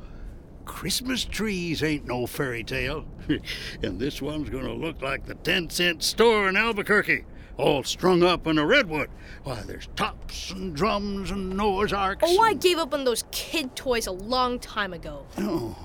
Christmas 0.66 1.26
trees 1.26 1.84
ain't 1.84 2.06
no 2.06 2.26
fairy 2.26 2.64
tale. 2.64 3.06
and 3.84 4.00
this 4.00 4.22
one's 4.22 4.50
gonna 4.50 4.74
look 4.74 5.02
like 5.02 5.26
the 5.26 5.36
10 5.36 5.70
cent 5.70 6.04
store 6.04 6.48
in 6.48 6.56
Albuquerque, 6.56 7.26
all 7.58 7.84
strung 7.84 8.24
up 8.24 8.48
in 8.48 8.58
a 8.58 8.66
redwood. 8.66 9.10
Why, 9.44 9.62
there's 9.62 9.88
tops 9.96 10.52
and 10.52 10.76
drums 10.76 11.32
and 11.32 11.58
Noah's 11.58 11.92
Arks. 11.94 12.24
Oh, 12.26 12.42
I 12.42 12.54
gave 12.54 12.78
up 12.78 12.94
on 12.94 13.04
those 13.04 13.26
kid 13.32 13.76
toys 13.76 14.08
a 14.08 14.12
long 14.12 14.58
time 14.60 14.94
ago. 14.94 15.26
Oh, 15.38 15.78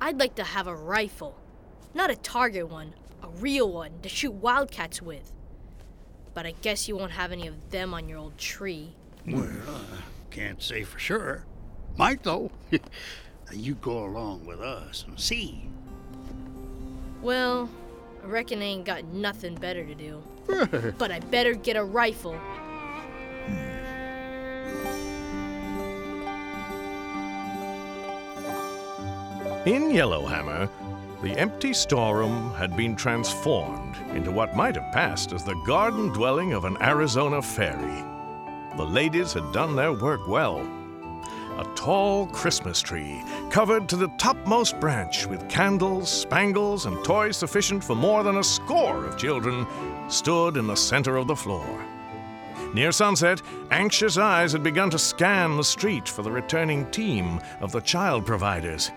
I'd 0.00 0.18
like 0.18 0.34
to 0.36 0.44
have 0.44 0.66
a 0.66 0.74
rifle. 0.74 1.38
Not 1.92 2.10
a 2.10 2.16
target 2.16 2.68
one, 2.68 2.94
a 3.22 3.28
real 3.28 3.70
one 3.70 3.92
to 4.02 4.08
shoot 4.08 4.32
wildcats 4.32 5.00
with. 5.02 5.32
But 6.32 6.46
I 6.46 6.54
guess 6.62 6.88
you 6.88 6.96
won't 6.96 7.12
have 7.12 7.30
any 7.30 7.46
of 7.46 7.70
them 7.70 7.94
on 7.94 8.08
your 8.08 8.18
old 8.18 8.36
tree. 8.38 8.94
well, 9.26 9.44
I 9.44 10.34
can't 10.34 10.60
say 10.60 10.82
for 10.82 10.98
sure. 10.98 11.44
Might, 11.96 12.22
though. 12.22 12.50
you 13.52 13.74
go 13.76 14.04
along 14.04 14.46
with 14.46 14.60
us 14.60 15.04
and 15.06 15.18
see. 15.18 15.68
Well, 17.22 17.68
I 18.22 18.26
reckon 18.26 18.60
I 18.60 18.64
ain't 18.64 18.84
got 18.84 19.04
nothing 19.04 19.54
better 19.54 19.84
to 19.84 19.94
do. 19.94 20.22
but 20.98 21.10
I 21.10 21.20
better 21.20 21.54
get 21.54 21.76
a 21.76 21.84
rifle. 21.84 22.38
In 29.66 29.90
Yellowhammer, 29.90 30.68
the 31.22 31.32
empty 31.38 31.72
storeroom 31.72 32.52
had 32.52 32.76
been 32.76 32.94
transformed 32.94 33.96
into 34.14 34.30
what 34.30 34.54
might 34.54 34.74
have 34.74 34.92
passed 34.92 35.32
as 35.32 35.42
the 35.42 35.54
garden 35.66 36.08
dwelling 36.08 36.52
of 36.52 36.66
an 36.66 36.76
Arizona 36.82 37.40
fairy. 37.40 38.04
The 38.76 38.84
ladies 38.84 39.32
had 39.32 39.50
done 39.52 39.74
their 39.74 39.94
work 39.94 40.28
well. 40.28 40.60
A 41.58 41.64
tall 41.74 42.26
Christmas 42.26 42.80
tree, 42.80 43.22
covered 43.50 43.88
to 43.88 43.96
the 43.96 44.08
topmost 44.18 44.78
branch 44.80 45.26
with 45.26 45.48
candles, 45.48 46.10
spangles, 46.10 46.86
and 46.86 47.04
toys 47.04 47.36
sufficient 47.36 47.82
for 47.82 47.94
more 47.94 48.22
than 48.22 48.38
a 48.38 48.44
score 48.44 49.04
of 49.04 49.16
children, 49.16 49.66
stood 50.08 50.56
in 50.56 50.66
the 50.66 50.74
center 50.74 51.16
of 51.16 51.26
the 51.26 51.36
floor. 51.36 51.84
Near 52.74 52.90
sunset, 52.90 53.40
anxious 53.70 54.18
eyes 54.18 54.52
had 54.52 54.64
begun 54.64 54.90
to 54.90 54.98
scan 54.98 55.56
the 55.56 55.62
street 55.62 56.08
for 56.08 56.22
the 56.22 56.32
returning 56.32 56.90
team 56.90 57.40
of 57.60 57.70
the 57.70 57.80
child 57.80 58.26
providers. 58.26 58.90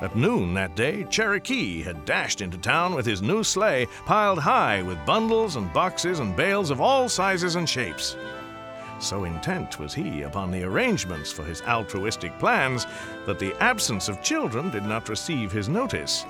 At 0.00 0.14
noon 0.14 0.54
that 0.54 0.76
day, 0.76 1.04
Cherokee 1.10 1.82
had 1.82 2.04
dashed 2.04 2.40
into 2.40 2.56
town 2.56 2.94
with 2.94 3.04
his 3.04 3.20
new 3.20 3.42
sleigh 3.42 3.86
piled 4.06 4.38
high 4.38 4.80
with 4.80 5.04
bundles 5.04 5.56
and 5.56 5.72
boxes 5.72 6.20
and 6.20 6.36
bales 6.36 6.70
of 6.70 6.80
all 6.80 7.08
sizes 7.08 7.56
and 7.56 7.68
shapes. 7.68 8.16
So 9.00 9.24
intent 9.24 9.78
was 9.78 9.94
he 9.94 10.22
upon 10.22 10.50
the 10.50 10.64
arrangements 10.64 11.30
for 11.30 11.44
his 11.44 11.62
altruistic 11.62 12.36
plans 12.38 12.86
that 13.26 13.38
the 13.38 13.54
absence 13.62 14.08
of 14.08 14.22
children 14.22 14.70
did 14.70 14.84
not 14.84 15.08
receive 15.08 15.52
his 15.52 15.68
notice. 15.68 16.26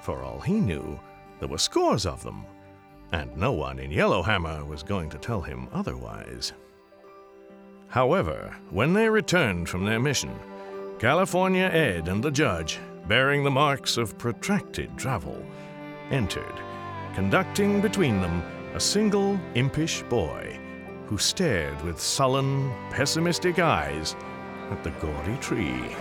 For 0.00 0.22
all 0.22 0.40
he 0.40 0.54
knew, 0.54 0.98
there 1.38 1.48
were 1.48 1.58
scores 1.58 2.06
of 2.06 2.22
them, 2.22 2.44
and 3.12 3.36
no 3.36 3.52
one 3.52 3.78
in 3.78 3.90
Yellowhammer 3.90 4.64
was 4.64 4.82
going 4.82 5.10
to 5.10 5.18
tell 5.18 5.42
him 5.42 5.68
otherwise. 5.72 6.52
However, 7.88 8.56
when 8.70 8.94
they 8.94 9.08
returned 9.08 9.68
from 9.68 9.84
their 9.84 10.00
mission, 10.00 10.34
California 10.98 11.64
Ed 11.64 12.08
and 12.08 12.24
the 12.24 12.30
judge, 12.30 12.78
bearing 13.06 13.44
the 13.44 13.50
marks 13.50 13.98
of 13.98 14.16
protracted 14.16 14.96
travel, 14.96 15.44
entered, 16.10 16.54
conducting 17.14 17.82
between 17.82 18.20
them 18.22 18.42
a 18.74 18.80
single 18.80 19.38
impish 19.54 20.02
boy 20.04 20.58
who 21.12 21.18
stared 21.18 21.78
with 21.82 22.00
sullen, 22.00 22.72
pessimistic 22.88 23.58
eyes 23.58 24.16
at 24.70 24.82
the 24.82 24.88
gaudy 24.92 25.36
tree. 25.42 25.94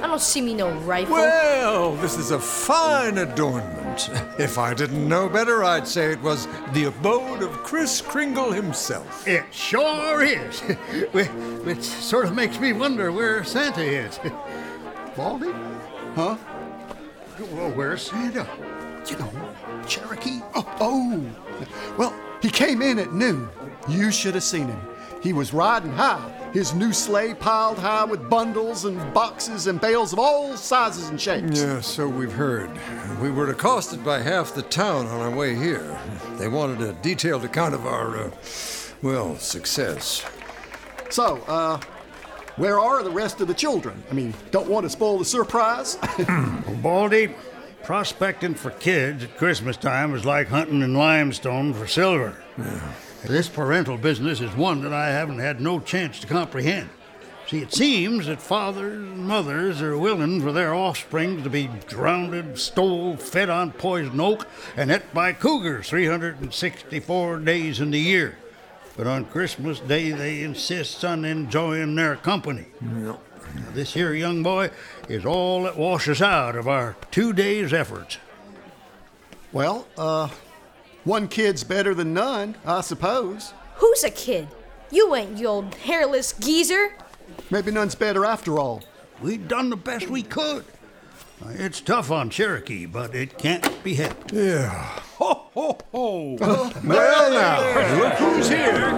I 0.00 0.06
don't 0.06 0.18
see 0.18 0.40
me 0.40 0.54
no 0.54 0.72
rifle. 0.78 1.16
Well, 1.16 1.94
this 1.96 2.16
is 2.16 2.30
a 2.30 2.38
fine 2.38 3.18
adornment. 3.18 4.08
If 4.38 4.56
I 4.56 4.72
didn't 4.72 5.06
know 5.06 5.28
better, 5.28 5.62
I'd 5.62 5.86
say 5.86 6.10
it 6.10 6.22
was 6.22 6.48
the 6.72 6.84
abode 6.84 7.42
of 7.42 7.50
Kris 7.64 8.00
Kringle 8.00 8.50
himself. 8.50 9.28
It 9.28 9.44
sure 9.50 10.22
is. 10.22 10.60
Which 11.12 11.82
sort 11.82 12.24
of 12.24 12.34
makes 12.34 12.58
me 12.58 12.72
wonder 12.72 13.12
where 13.12 13.44
Santa 13.44 13.82
is. 13.82 14.18
Baldy? 15.18 15.52
Huh? 16.14 16.38
Well, 17.52 17.72
where's 17.72 18.10
Santa? 18.10 18.48
You 19.06 19.18
know, 19.18 19.32
Cherokee. 19.86 20.40
Oh, 20.54 20.76
oh. 20.80 21.26
Well, 21.98 22.29
he 22.42 22.50
came 22.50 22.82
in 22.82 22.98
at 22.98 23.12
noon. 23.12 23.48
You 23.88 24.10
should 24.10 24.34
have 24.34 24.44
seen 24.44 24.68
him. 24.68 24.80
He 25.22 25.32
was 25.34 25.52
riding 25.52 25.92
high, 25.92 26.32
his 26.54 26.74
new 26.74 26.92
sleigh 26.94 27.34
piled 27.34 27.78
high 27.78 28.04
with 28.04 28.30
bundles 28.30 28.86
and 28.86 29.12
boxes 29.12 29.66
and 29.66 29.78
bales 29.80 30.14
of 30.14 30.18
all 30.18 30.56
sizes 30.56 31.10
and 31.10 31.20
shapes. 31.20 31.60
Yeah, 31.60 31.80
so 31.80 32.08
we've 32.08 32.32
heard. 32.32 32.70
We 33.20 33.30
were 33.30 33.50
accosted 33.50 34.02
by 34.02 34.20
half 34.20 34.54
the 34.54 34.62
town 34.62 35.06
on 35.06 35.20
our 35.20 35.30
way 35.30 35.54
here. 35.54 35.98
They 36.38 36.48
wanted 36.48 36.80
a 36.80 36.94
detailed 36.94 37.44
account 37.44 37.74
of 37.74 37.86
our, 37.86 38.16
uh, 38.16 38.30
well, 39.02 39.36
success. 39.36 40.24
So, 41.10 41.42
uh, 41.46 41.80
where 42.56 42.78
are 42.80 43.02
the 43.02 43.10
rest 43.10 43.40
of 43.40 43.48
the 43.48 43.54
children? 43.54 44.02
I 44.10 44.14
mean, 44.14 44.34
don't 44.50 44.68
want 44.68 44.84
to 44.84 44.90
spoil 44.90 45.18
the 45.18 45.24
surprise. 45.24 45.98
Baldy, 46.82 47.34
prospecting 47.82 48.54
for 48.54 48.70
kids 48.70 49.24
at 49.24 49.36
Christmas 49.36 49.76
time 49.76 50.14
is 50.14 50.24
like 50.24 50.48
hunting 50.48 50.82
in 50.82 50.94
limestone 50.94 51.74
for 51.74 51.86
silver. 51.86 52.36
This 53.24 53.48
parental 53.48 53.96
business 53.98 54.40
is 54.40 54.54
one 54.54 54.82
that 54.82 54.92
I 54.92 55.08
haven't 55.08 55.38
had 55.40 55.60
no 55.60 55.80
chance 55.80 56.20
to 56.20 56.26
comprehend. 56.26 56.88
See, 57.46 57.58
it 57.58 57.72
seems 57.72 58.26
that 58.26 58.40
fathers 58.40 58.94
and 58.94 59.26
mothers 59.26 59.82
are 59.82 59.98
willing 59.98 60.40
for 60.40 60.52
their 60.52 60.72
offspring 60.72 61.42
to 61.42 61.50
be 61.50 61.68
drowned, 61.88 62.58
stole, 62.58 63.16
fed 63.16 63.50
on 63.50 63.72
poison 63.72 64.20
oak, 64.20 64.46
and 64.76 64.90
et 64.90 65.12
by 65.12 65.32
cougars 65.32 65.88
364 65.88 67.38
days 67.40 67.80
in 67.80 67.90
the 67.90 67.98
year. 67.98 68.38
But 68.96 69.08
on 69.08 69.24
Christmas 69.24 69.80
Day, 69.80 70.12
they 70.12 70.42
insist 70.42 71.04
on 71.04 71.24
enjoying 71.24 71.96
their 71.96 72.16
company. 72.16 72.66
Now, 73.54 73.70
this 73.72 73.94
here 73.94 74.12
young 74.14 74.42
boy 74.42 74.70
is 75.08 75.24
all 75.26 75.62
that 75.64 75.76
washes 75.76 76.22
out 76.22 76.56
of 76.56 76.68
our 76.68 76.96
two 77.10 77.32
days' 77.32 77.72
efforts. 77.72 78.18
well, 79.52 79.86
uh, 79.98 80.28
one 81.04 81.28
kid's 81.28 81.64
better 81.64 81.94
than 81.94 82.12
none, 82.14 82.54
I 82.64 82.82
suppose. 82.82 83.52
Who's 83.76 84.04
a 84.04 84.10
kid? 84.10 84.48
You 84.90 85.14
ain't, 85.14 85.38
you 85.38 85.46
old 85.46 85.74
hairless 85.76 86.32
geezer. 86.34 86.94
Maybe 87.50 87.70
none's 87.70 87.94
better 87.94 88.24
after 88.24 88.58
all. 88.58 88.82
We 89.22 89.36
done 89.38 89.70
the 89.70 89.76
best 89.76 90.08
we 90.08 90.22
could. 90.22 90.64
Uh, 91.44 91.48
It's 91.54 91.80
tough 91.80 92.10
on 92.10 92.28
Cherokee, 92.30 92.86
but 92.86 93.14
it 93.14 93.38
can't 93.38 93.82
be 93.82 93.94
helped. 93.94 94.32
Yeah. 94.32 94.68
Ho, 95.18 95.48
ho, 95.54 95.78
ho! 95.92 96.36
Well, 96.40 97.30
now, 97.32 97.98
look 97.98 98.12
who's 98.14 98.48
here. 98.48 98.90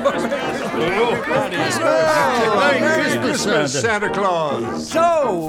Merry 2.80 3.18
Christmas, 3.18 3.80
Santa 3.80 4.11
Claus. 4.11 4.90
So, 4.90 5.48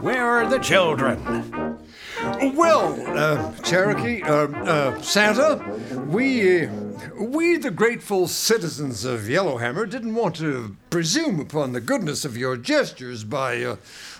where 0.00 0.24
are 0.26 0.48
the 0.48 0.58
children? 0.58 1.78
Well, 2.54 3.18
uh, 3.18 3.52
Cherokee, 3.62 4.22
uh, 4.22 4.48
uh, 4.48 5.00
Santa, 5.02 5.56
we, 6.06 6.66
uh, 6.66 6.70
we, 7.18 7.56
the 7.56 7.70
grateful 7.70 8.28
citizens 8.28 9.04
of 9.04 9.28
Yellowhammer, 9.28 9.86
didn't 9.86 10.14
want 10.14 10.36
to 10.36 10.76
presume 10.90 11.40
upon 11.40 11.72
the 11.72 11.80
goodness 11.80 12.24
of 12.24 12.36
your 12.36 12.56
gestures 12.56 13.24
by 13.24 13.62
uh, 13.62 13.76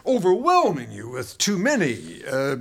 overwhelming 0.07 0.90
you 0.90 1.09
with 1.11 1.38
too 1.38 1.59
many. 1.59 2.22
Uh, 2.24 2.57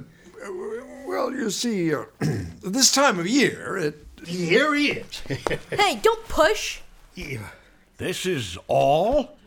well, 1.07 1.31
you 1.31 1.49
see, 1.49 1.93
uh, 1.93 2.03
this 2.61 2.91
time 2.91 3.17
of 3.19 3.27
year, 3.27 3.77
it. 3.77 4.07
Here 4.25 4.73
he 4.75 4.91
is. 4.91 5.21
Hey, 5.71 5.95
don't 5.95 6.27
push. 6.27 6.81
Yeah. 7.15 7.49
This 7.97 8.25
is 8.25 8.57
all? 8.67 9.37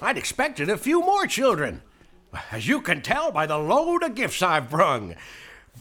I'd 0.00 0.18
expected 0.18 0.68
a 0.68 0.76
few 0.76 1.00
more 1.00 1.26
children, 1.26 1.82
as 2.52 2.68
you 2.68 2.80
can 2.80 3.00
tell 3.02 3.32
by 3.32 3.46
the 3.46 3.58
load 3.58 4.02
of 4.02 4.14
gifts 4.14 4.42
I've 4.42 4.70
brung. 4.70 5.14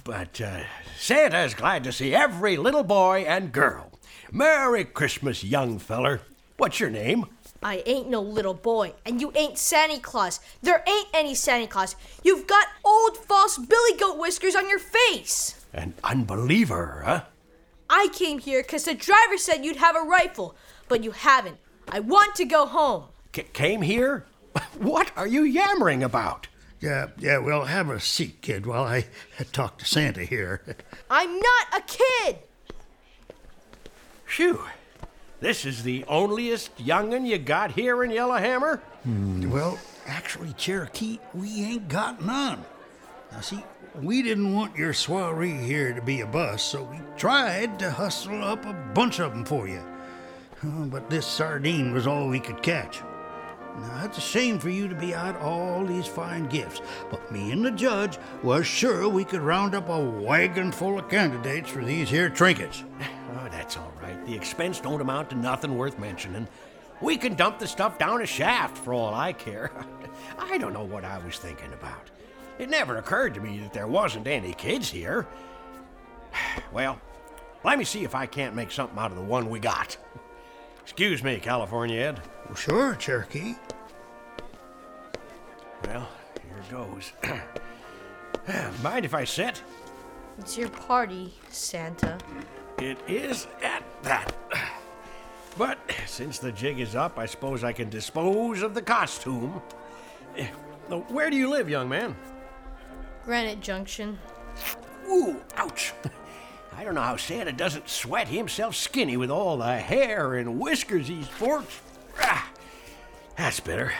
But 0.03 0.39
uh, 0.41 0.61
Santa's 0.97 1.53
glad 1.53 1.83
to 1.83 1.91
see 1.91 2.15
every 2.15 2.57
little 2.57 2.83
boy 2.83 3.25
and 3.27 3.51
girl. 3.51 3.91
Merry 4.31 4.85
Christmas, 4.85 5.43
young 5.43 5.77
feller. 5.77 6.21
What's 6.57 6.79
your 6.79 6.89
name? 6.89 7.25
I 7.61 7.83
ain't 7.85 8.09
no 8.09 8.21
little 8.21 8.53
boy, 8.53 8.93
and 9.05 9.19
you 9.19 9.31
ain't 9.35 9.57
Santa 9.57 9.99
Claus. 9.99 10.39
There 10.61 10.83
ain't 10.87 11.07
any 11.13 11.35
Santa 11.35 11.67
Claus. 11.67 11.95
You've 12.23 12.47
got 12.47 12.67
old 12.83 13.17
false 13.17 13.57
billy 13.57 13.97
goat 13.99 14.17
whiskers 14.17 14.55
on 14.55 14.69
your 14.69 14.79
face. 14.79 15.65
An 15.73 15.93
unbeliever, 16.03 17.03
huh? 17.05 17.21
I 17.89 18.07
came 18.13 18.39
here 18.39 18.63
'cause 18.63 18.85
the 18.85 18.93
driver 18.93 19.37
said 19.37 19.63
you'd 19.63 19.75
have 19.77 19.95
a 19.95 20.01
rifle, 20.01 20.55
but 20.87 21.03
you 21.03 21.11
haven't. 21.11 21.57
I 21.89 21.99
want 21.99 22.35
to 22.35 22.45
go 22.45 22.65
home. 22.65 23.05
C- 23.35 23.43
came 23.53 23.81
here? 23.81 24.25
What 24.79 25.11
are 25.17 25.27
you 25.27 25.43
yammering 25.43 26.01
about? 26.03 26.47
Yeah, 26.79 27.07
yeah, 27.17 27.39
well, 27.39 27.65
have 27.65 27.89
a 27.89 27.99
seat, 27.99 28.41
kid, 28.41 28.65
while 28.65 28.83
I 28.83 29.05
talk 29.51 29.77
to 29.79 29.85
Santa 29.85 30.23
here. 30.23 30.61
I'm 31.09 31.33
not 31.39 31.67
a 31.77 31.81
kid. 31.81 32.37
Phew. 34.25 34.63
This 35.41 35.65
is 35.65 35.83
the 35.83 36.03
onlyest 36.03 36.69
young'un 36.77 37.25
you 37.25 37.37
got 37.37 37.71
here 37.71 38.03
in 38.03 38.11
Yellowhammer? 38.11 38.77
Hmm, 39.03 39.49
well, 39.51 39.77
actually, 40.07 40.53
Cherokee, 40.53 41.19
we 41.33 41.63
ain't 41.63 41.87
got 41.89 42.23
none. 42.23 42.63
Now, 43.31 43.41
see, 43.41 43.63
we 44.01 44.21
didn't 44.21 44.53
want 44.53 44.75
your 44.77 44.93
soiree 44.93 45.51
here 45.51 45.93
to 45.93 46.01
be 46.01 46.21
a 46.21 46.25
bust, 46.25 46.67
so 46.67 46.83
we 46.83 46.99
tried 47.17 47.77
to 47.79 47.91
hustle 47.91 48.43
up 48.43 48.65
a 48.65 48.73
bunch 48.93 49.19
of 49.19 49.31
them 49.33 49.45
for 49.45 49.67
you. 49.67 49.81
But 50.65 51.09
this 51.09 51.27
sardine 51.27 51.93
was 51.93 52.07
all 52.07 52.27
we 52.27 52.39
could 52.39 52.63
catch. 52.63 53.01
Now, 53.79 54.05
it's 54.05 54.17
a 54.17 54.21
shame 54.21 54.57
for 54.57 54.69
you 54.69 54.87
to 54.87 54.95
be 54.95 55.13
out 55.13 55.35
all 55.41 55.85
these 55.85 56.07
fine 56.07 56.45
gifts, 56.45 56.81
but 57.11 57.29
me 57.29 57.51
and 57.51 57.65
the 57.65 57.71
judge 57.71 58.17
was 58.41 58.65
sure 58.65 59.09
we 59.09 59.25
could 59.25 59.41
round 59.41 59.75
up 59.75 59.89
a 59.89 59.99
wagon 59.99 60.71
full 60.71 60.97
of 60.97 61.09
candidates 61.09 61.69
for 61.69 61.83
these 61.83 62.09
here 62.09 62.29
trinkets. 62.29 62.83
Oh, 63.37 63.49
that's 63.49 63.75
all 63.75 63.91
right. 64.01 64.25
The 64.25 64.33
expense 64.33 64.79
don't 64.79 65.01
amount 65.01 65.29
to 65.31 65.35
nothing 65.35 65.77
worth 65.77 65.99
mentioning. 65.99 66.47
We 67.01 67.17
can 67.17 67.35
dump 67.35 67.59
the 67.59 67.67
stuff 67.67 67.99
down 67.99 68.21
a 68.21 68.25
shaft 68.25 68.77
for 68.77 68.93
all 68.93 69.13
I 69.13 69.33
care. 69.33 69.71
I 70.39 70.57
don't 70.57 70.71
know 70.71 70.85
what 70.85 71.03
I 71.03 71.17
was 71.17 71.37
thinking 71.37 71.73
about. 71.73 72.09
It 72.57 72.69
never 72.69 72.95
occurred 72.95 73.33
to 73.33 73.41
me 73.41 73.59
that 73.59 73.73
there 73.73 73.87
wasn't 73.87 74.27
any 74.27 74.53
kids 74.53 74.89
here. 74.89 75.27
Well, 76.71 76.99
let 77.63 77.77
me 77.77 77.83
see 77.83 78.03
if 78.03 78.15
I 78.15 78.25
can't 78.25 78.55
make 78.55 78.71
something 78.71 78.97
out 78.97 79.11
of 79.11 79.17
the 79.17 79.23
one 79.23 79.49
we 79.49 79.59
got. 79.59 79.97
Excuse 80.85 81.23
me, 81.23 81.39
California 81.39 81.99
Ed. 81.99 82.21
Well, 82.45 82.55
sure, 82.55 82.93
Cherokee. 82.93 83.55
Well, 85.87 86.07
here 86.35 86.63
goes. 86.69 87.11
Mind 88.83 89.03
if 89.03 89.15
I 89.15 89.23
sit? 89.23 89.63
It's 90.37 90.55
your 90.55 90.69
party, 90.69 91.33
Santa. 91.49 92.19
It 92.77 92.99
is 93.07 93.47
at 93.63 93.83
that. 94.03 94.33
But 95.57 95.77
since 96.05 96.37
the 96.37 96.51
jig 96.51 96.81
is 96.81 96.97
up, 96.97 97.17
I 97.17 97.25
suppose 97.25 97.63
I 97.63 97.71
can 97.71 97.89
dispose 97.89 98.61
of 98.61 98.73
the 98.73 98.81
costume. 98.81 99.61
Where 101.07 101.29
do 101.29 101.37
you 101.37 101.49
live, 101.49 101.69
young 101.69 101.87
man? 101.87 102.13
Granite 103.23 103.61
Junction. 103.61 104.19
Ooh, 105.09 105.41
ouch. 105.55 105.93
I 106.77 106.83
don't 106.83 106.95
know 106.95 107.01
how 107.01 107.17
Santa 107.17 107.51
doesn't 107.51 107.89
sweat 107.89 108.27
himself 108.27 108.75
skinny 108.75 109.17
with 109.17 109.29
all 109.31 109.57
the 109.57 109.77
hair 109.77 110.35
and 110.35 110.59
whiskers 110.59 111.07
he 111.07 111.23
sports. 111.23 111.79
Ah, 112.21 112.49
that's 113.37 113.59
better. 113.59 113.93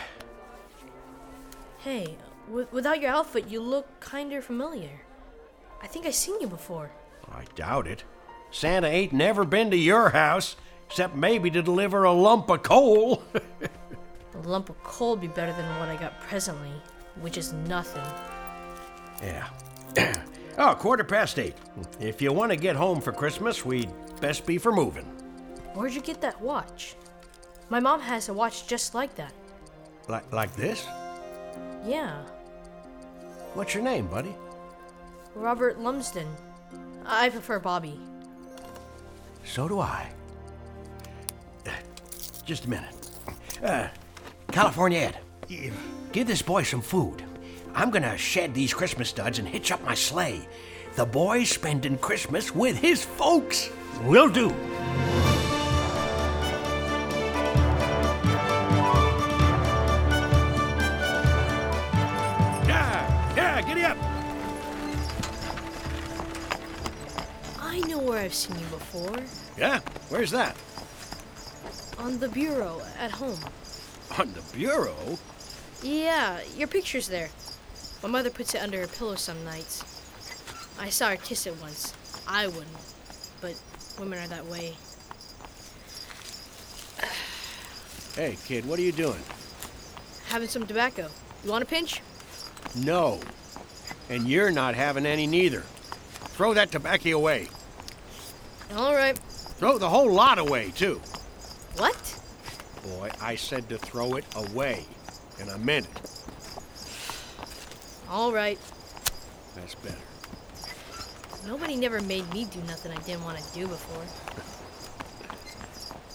Hey, 1.78 2.16
w- 2.48 2.66
without 2.72 3.00
your 3.00 3.12
outfit, 3.12 3.48
you 3.48 3.60
look 3.60 3.86
kinda 4.04 4.42
familiar. 4.42 5.00
I 5.82 5.86
think 5.86 6.06
I've 6.06 6.14
seen 6.14 6.40
you 6.40 6.48
before. 6.48 6.90
I 7.32 7.44
doubt 7.54 7.86
it. 7.86 8.04
Santa 8.50 8.88
ain't 8.88 9.12
never 9.12 9.44
been 9.44 9.70
to 9.70 9.76
your 9.76 10.10
house, 10.10 10.56
except 10.88 11.14
maybe 11.14 11.50
to 11.50 11.62
deliver 11.62 12.04
a 12.04 12.12
lump 12.12 12.48
of 12.50 12.62
coal. 12.62 13.22
A 14.34 14.38
lump 14.46 14.68
of 14.68 14.82
coal 14.84 15.12
would 15.12 15.22
be 15.22 15.28
better 15.28 15.52
than 15.54 15.64
what 15.78 15.88
I 15.88 15.96
got 15.96 16.20
presently, 16.20 16.70
which 17.22 17.38
is 17.38 17.54
nothing. 17.54 18.04
yeah. 19.22 19.48
oh, 20.58 20.74
quarter 20.74 21.04
past 21.04 21.38
eight. 21.38 21.54
If 22.00 22.20
you 22.22 22.32
want 22.32 22.50
to 22.52 22.56
get 22.56 22.76
home 22.76 23.00
for 23.00 23.12
Christmas, 23.12 23.64
we'd 23.64 23.90
best 24.20 24.46
be 24.46 24.58
for 24.58 24.72
moving. 24.72 25.04
Where'd 25.74 25.94
you 25.94 26.00
get 26.00 26.20
that 26.22 26.40
watch? 26.40 26.96
My 27.68 27.80
mom 27.80 28.00
has 28.00 28.28
a 28.28 28.34
watch 28.34 28.66
just 28.66 28.94
like 28.94 29.14
that. 29.16 29.32
Like, 30.08 30.32
like 30.32 30.54
this? 30.56 30.86
Yeah, 31.84 32.24
What's 33.56 33.72
your 33.72 33.82
name, 33.82 34.06
buddy? 34.08 34.34
Robert 35.34 35.80
Lumsden. 35.80 36.26
I 37.06 37.30
prefer 37.30 37.58
Bobby. 37.58 37.98
So 39.44 39.66
do 39.66 39.80
I. 39.80 40.12
Uh, 41.66 41.70
Just 42.44 42.66
a 42.66 42.68
minute. 42.68 42.94
Uh, 43.62 43.88
California 44.52 44.98
Ed, 44.98 45.18
give 46.12 46.26
this 46.26 46.42
boy 46.42 46.64
some 46.64 46.82
food. 46.82 47.24
I'm 47.76 47.90
gonna 47.90 48.16
shed 48.16 48.54
these 48.54 48.72
Christmas 48.72 49.10
studs 49.10 49.38
and 49.38 49.46
hitch 49.46 49.70
up 49.70 49.84
my 49.84 49.94
sleigh. 49.94 50.48
The 50.94 51.04
boy's 51.04 51.50
spending 51.50 51.98
Christmas 51.98 52.54
with 52.54 52.78
his 52.78 53.04
folks. 53.04 53.68
Will 54.04 54.30
do. 54.30 54.48
Yeah, 62.66 63.36
yeah, 63.36 63.60
giddy 63.60 63.82
up. 63.82 63.98
I 67.60 67.80
know 67.80 67.98
where 67.98 68.20
I've 68.20 68.32
seen 68.32 68.58
you 68.58 68.66
before. 68.68 69.18
Yeah, 69.58 69.80
where's 70.08 70.30
that? 70.30 70.56
On 71.98 72.18
the 72.18 72.28
bureau 72.30 72.80
at 72.98 73.10
home. 73.10 73.38
On 74.18 74.32
the 74.32 74.40
bureau? 74.56 75.18
Yeah, 75.82 76.40
your 76.56 76.68
picture's 76.68 77.06
there. 77.06 77.28
My 78.06 78.12
mother 78.12 78.30
puts 78.30 78.54
it 78.54 78.62
under 78.62 78.78
her 78.78 78.86
pillow 78.86 79.16
some 79.16 79.44
nights. 79.44 79.82
I 80.78 80.90
saw 80.90 81.08
her 81.08 81.16
kiss 81.16 81.44
it 81.44 81.60
once. 81.60 81.92
I 82.28 82.46
wouldn't, 82.46 82.68
but 83.40 83.60
women 83.98 84.20
are 84.20 84.28
that 84.28 84.46
way. 84.46 84.76
Hey, 88.14 88.36
kid, 88.46 88.64
what 88.64 88.78
are 88.78 88.82
you 88.82 88.92
doing? 88.92 89.18
Having 90.28 90.48
some 90.50 90.68
tobacco. 90.68 91.08
You 91.42 91.50
want 91.50 91.64
a 91.64 91.66
pinch? 91.66 92.00
No. 92.76 93.18
And 94.08 94.28
you're 94.28 94.52
not 94.52 94.76
having 94.76 95.04
any 95.04 95.26
neither. 95.26 95.62
Throw 96.36 96.54
that 96.54 96.70
tobacco 96.70 97.10
away. 97.10 97.48
All 98.76 98.94
right. 98.94 99.18
Throw 99.18 99.78
the 99.78 99.88
whole 99.88 100.12
lot 100.12 100.38
away, 100.38 100.70
too. 100.76 101.00
What? 101.76 102.20
Boy, 102.84 103.10
I 103.20 103.34
said 103.34 103.68
to 103.70 103.78
throw 103.78 104.14
it 104.14 104.24
away. 104.36 104.84
And 105.40 105.50
I 105.50 105.56
meant 105.56 105.86
it. 105.86 106.15
All 108.10 108.32
right. 108.32 108.58
That's 109.54 109.74
better. 109.76 109.96
Nobody 111.46 111.76
never 111.76 112.00
made 112.00 112.28
me 112.32 112.44
do 112.44 112.60
nothing 112.62 112.92
I 112.92 113.00
didn't 113.02 113.24
want 113.24 113.38
to 113.38 113.54
do 113.54 113.66
before. 113.66 114.04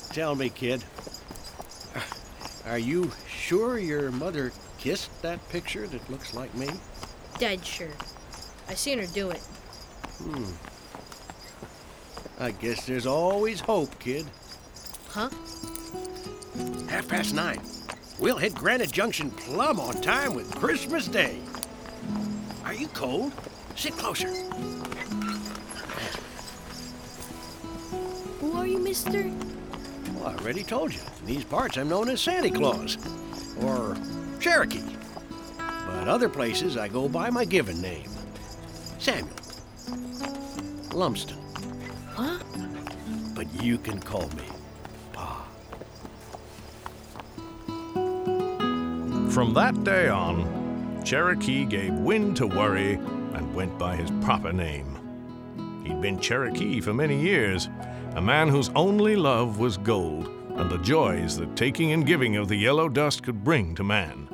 Tell 0.13 0.36
me, 0.36 0.49
kid. 0.49 0.84
Are 2.65 2.77
you 2.77 3.12
sure 3.27 3.80
your 3.80 4.12
mother 4.12 4.51
kissed 4.77 5.21
that 5.21 5.47
picture 5.49 5.88
that 5.88 6.10
looks 6.10 6.34
like 6.34 6.54
me? 6.56 6.69
Dead 7.39 7.65
sure. 7.65 7.89
I 8.67 8.75
seen 8.75 8.99
her 8.99 9.08
do 9.08 9.32
it. 9.32 9.41
Hmm. 10.21 10.45
I 12.39 12.51
guess 12.51 12.86
there's 12.86 13.06
always 13.06 13.60
hope, 13.60 13.97
kid. 13.99 14.25
Huh? 15.10 15.30
Half 16.89 17.08
past 17.08 17.34
nine. 17.34 17.62
We'll 18.19 18.38
hit 18.38 18.54
Granite 18.54 18.91
Junction 18.91 19.32
plumb 19.32 19.80
on 19.80 19.99
time 20.01 20.34
with 20.34 20.54
Christmas 20.56 21.08
Day. 21.08 21.39
Are 22.82 22.86
you 22.86 22.89
cold? 22.96 23.32
Sit 23.76 23.94
closer. 23.94 24.30
Who 28.39 28.54
are 28.54 28.65
you, 28.65 28.80
mister? 28.80 29.32
Well, 30.15 30.26
I 30.26 30.34
already 30.34 30.63
told 30.63 30.91
you. 30.91 31.00
In 31.20 31.28
these 31.28 31.44
parts, 31.44 31.78
I'm 31.78 31.89
known 31.89 32.10
as 32.10 32.22
Santa 32.22 32.50
Claus. 32.50 32.98
Or 33.62 33.96
Cherokee. 34.39 34.82
But 35.58 36.08
other 36.08 36.28
places, 36.28 36.76
I 36.76 36.88
go 36.88 37.08
by 37.08 37.30
my 37.30 37.46
given 37.46 37.80
name 37.84 38.10
Samuel. 38.98 39.30
Lumsden. 40.91 41.38
Huh? 42.10 42.39
But 43.36 43.62
you 43.62 43.78
can 43.78 44.00
call 44.00 44.28
me 44.30 44.46
Pa. 45.13 45.46
From 49.30 49.54
that 49.54 49.84
day 49.84 50.10
on, 50.10 50.61
Cherokee 51.04 51.66
gave 51.66 51.94
wind 51.94 52.38
to 52.38 52.48
worry 52.48 52.94
and 52.94 53.54
went 53.56 53.78
by 53.78 53.96
his 53.96 54.12
proper 54.24 54.54
name. 54.54 54.98
He'd 55.86 56.02
been 56.02 56.20
Cherokee 56.20 56.80
for 56.80 56.94
many 56.94 57.20
years, 57.20 57.70
a 58.16 58.22
man 58.22 58.50
whose 58.50 58.70
only 58.76 59.16
love 59.16 59.60
was 59.60 59.78
gold 59.78 60.28
and 60.56 60.70
the 60.70 60.78
joys 60.80 61.38
that 61.38 61.56
taking 61.56 61.92
and 61.92 62.06
giving 62.06 62.36
of 62.36 62.48
the 62.48 62.56
yellow 62.56 62.90
dust 62.90 63.24
could 63.24 63.44
bring 63.44 63.74
to 63.76 63.84
man. 63.84 64.28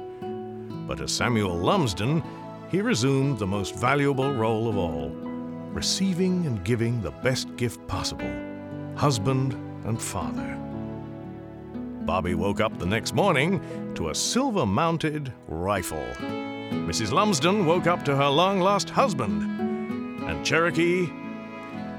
But 0.87 0.99
as 0.99 1.11
Samuel 1.11 1.55
Lumsden, 1.55 2.23
he 2.69 2.81
resumed 2.81 3.39
the 3.39 3.47
most 3.47 3.75
valuable 3.75 4.33
role 4.33 4.67
of 4.67 4.77
all 4.77 5.09
receiving 5.77 6.47
and 6.47 6.63
giving 6.63 7.01
the 7.01 7.11
best 7.11 7.55
gift 7.55 7.85
possible 7.87 8.33
husband 8.95 9.53
and 9.85 10.01
father. 10.01 10.57
Bobby 12.01 12.33
woke 12.33 12.61
up 12.61 12.79
the 12.79 12.85
next 12.85 13.13
morning 13.13 13.61
to 13.93 14.09
a 14.09 14.15
silver 14.15 14.65
mounted 14.65 15.31
rifle. 15.47 16.03
Mrs. 16.71 17.11
Lumsden 17.11 17.65
woke 17.65 17.87
up 17.87 18.03
to 18.05 18.15
her 18.15 18.27
long 18.29 18.59
lost 18.59 18.89
husband. 18.89 19.43
And 20.23 20.45
Cherokee, 20.45 21.09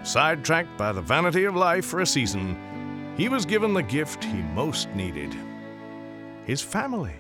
sidetracked 0.02 0.76
by 0.76 0.92
the 0.92 1.02
vanity 1.02 1.44
of 1.44 1.56
life 1.56 1.84
for 1.84 2.00
a 2.00 2.06
season, 2.06 2.56
he 3.16 3.28
was 3.28 3.44
given 3.44 3.74
the 3.74 3.82
gift 3.82 4.24
he 4.24 4.42
most 4.42 4.88
needed 4.94 5.34
his 6.48 6.62
family. 6.62 7.12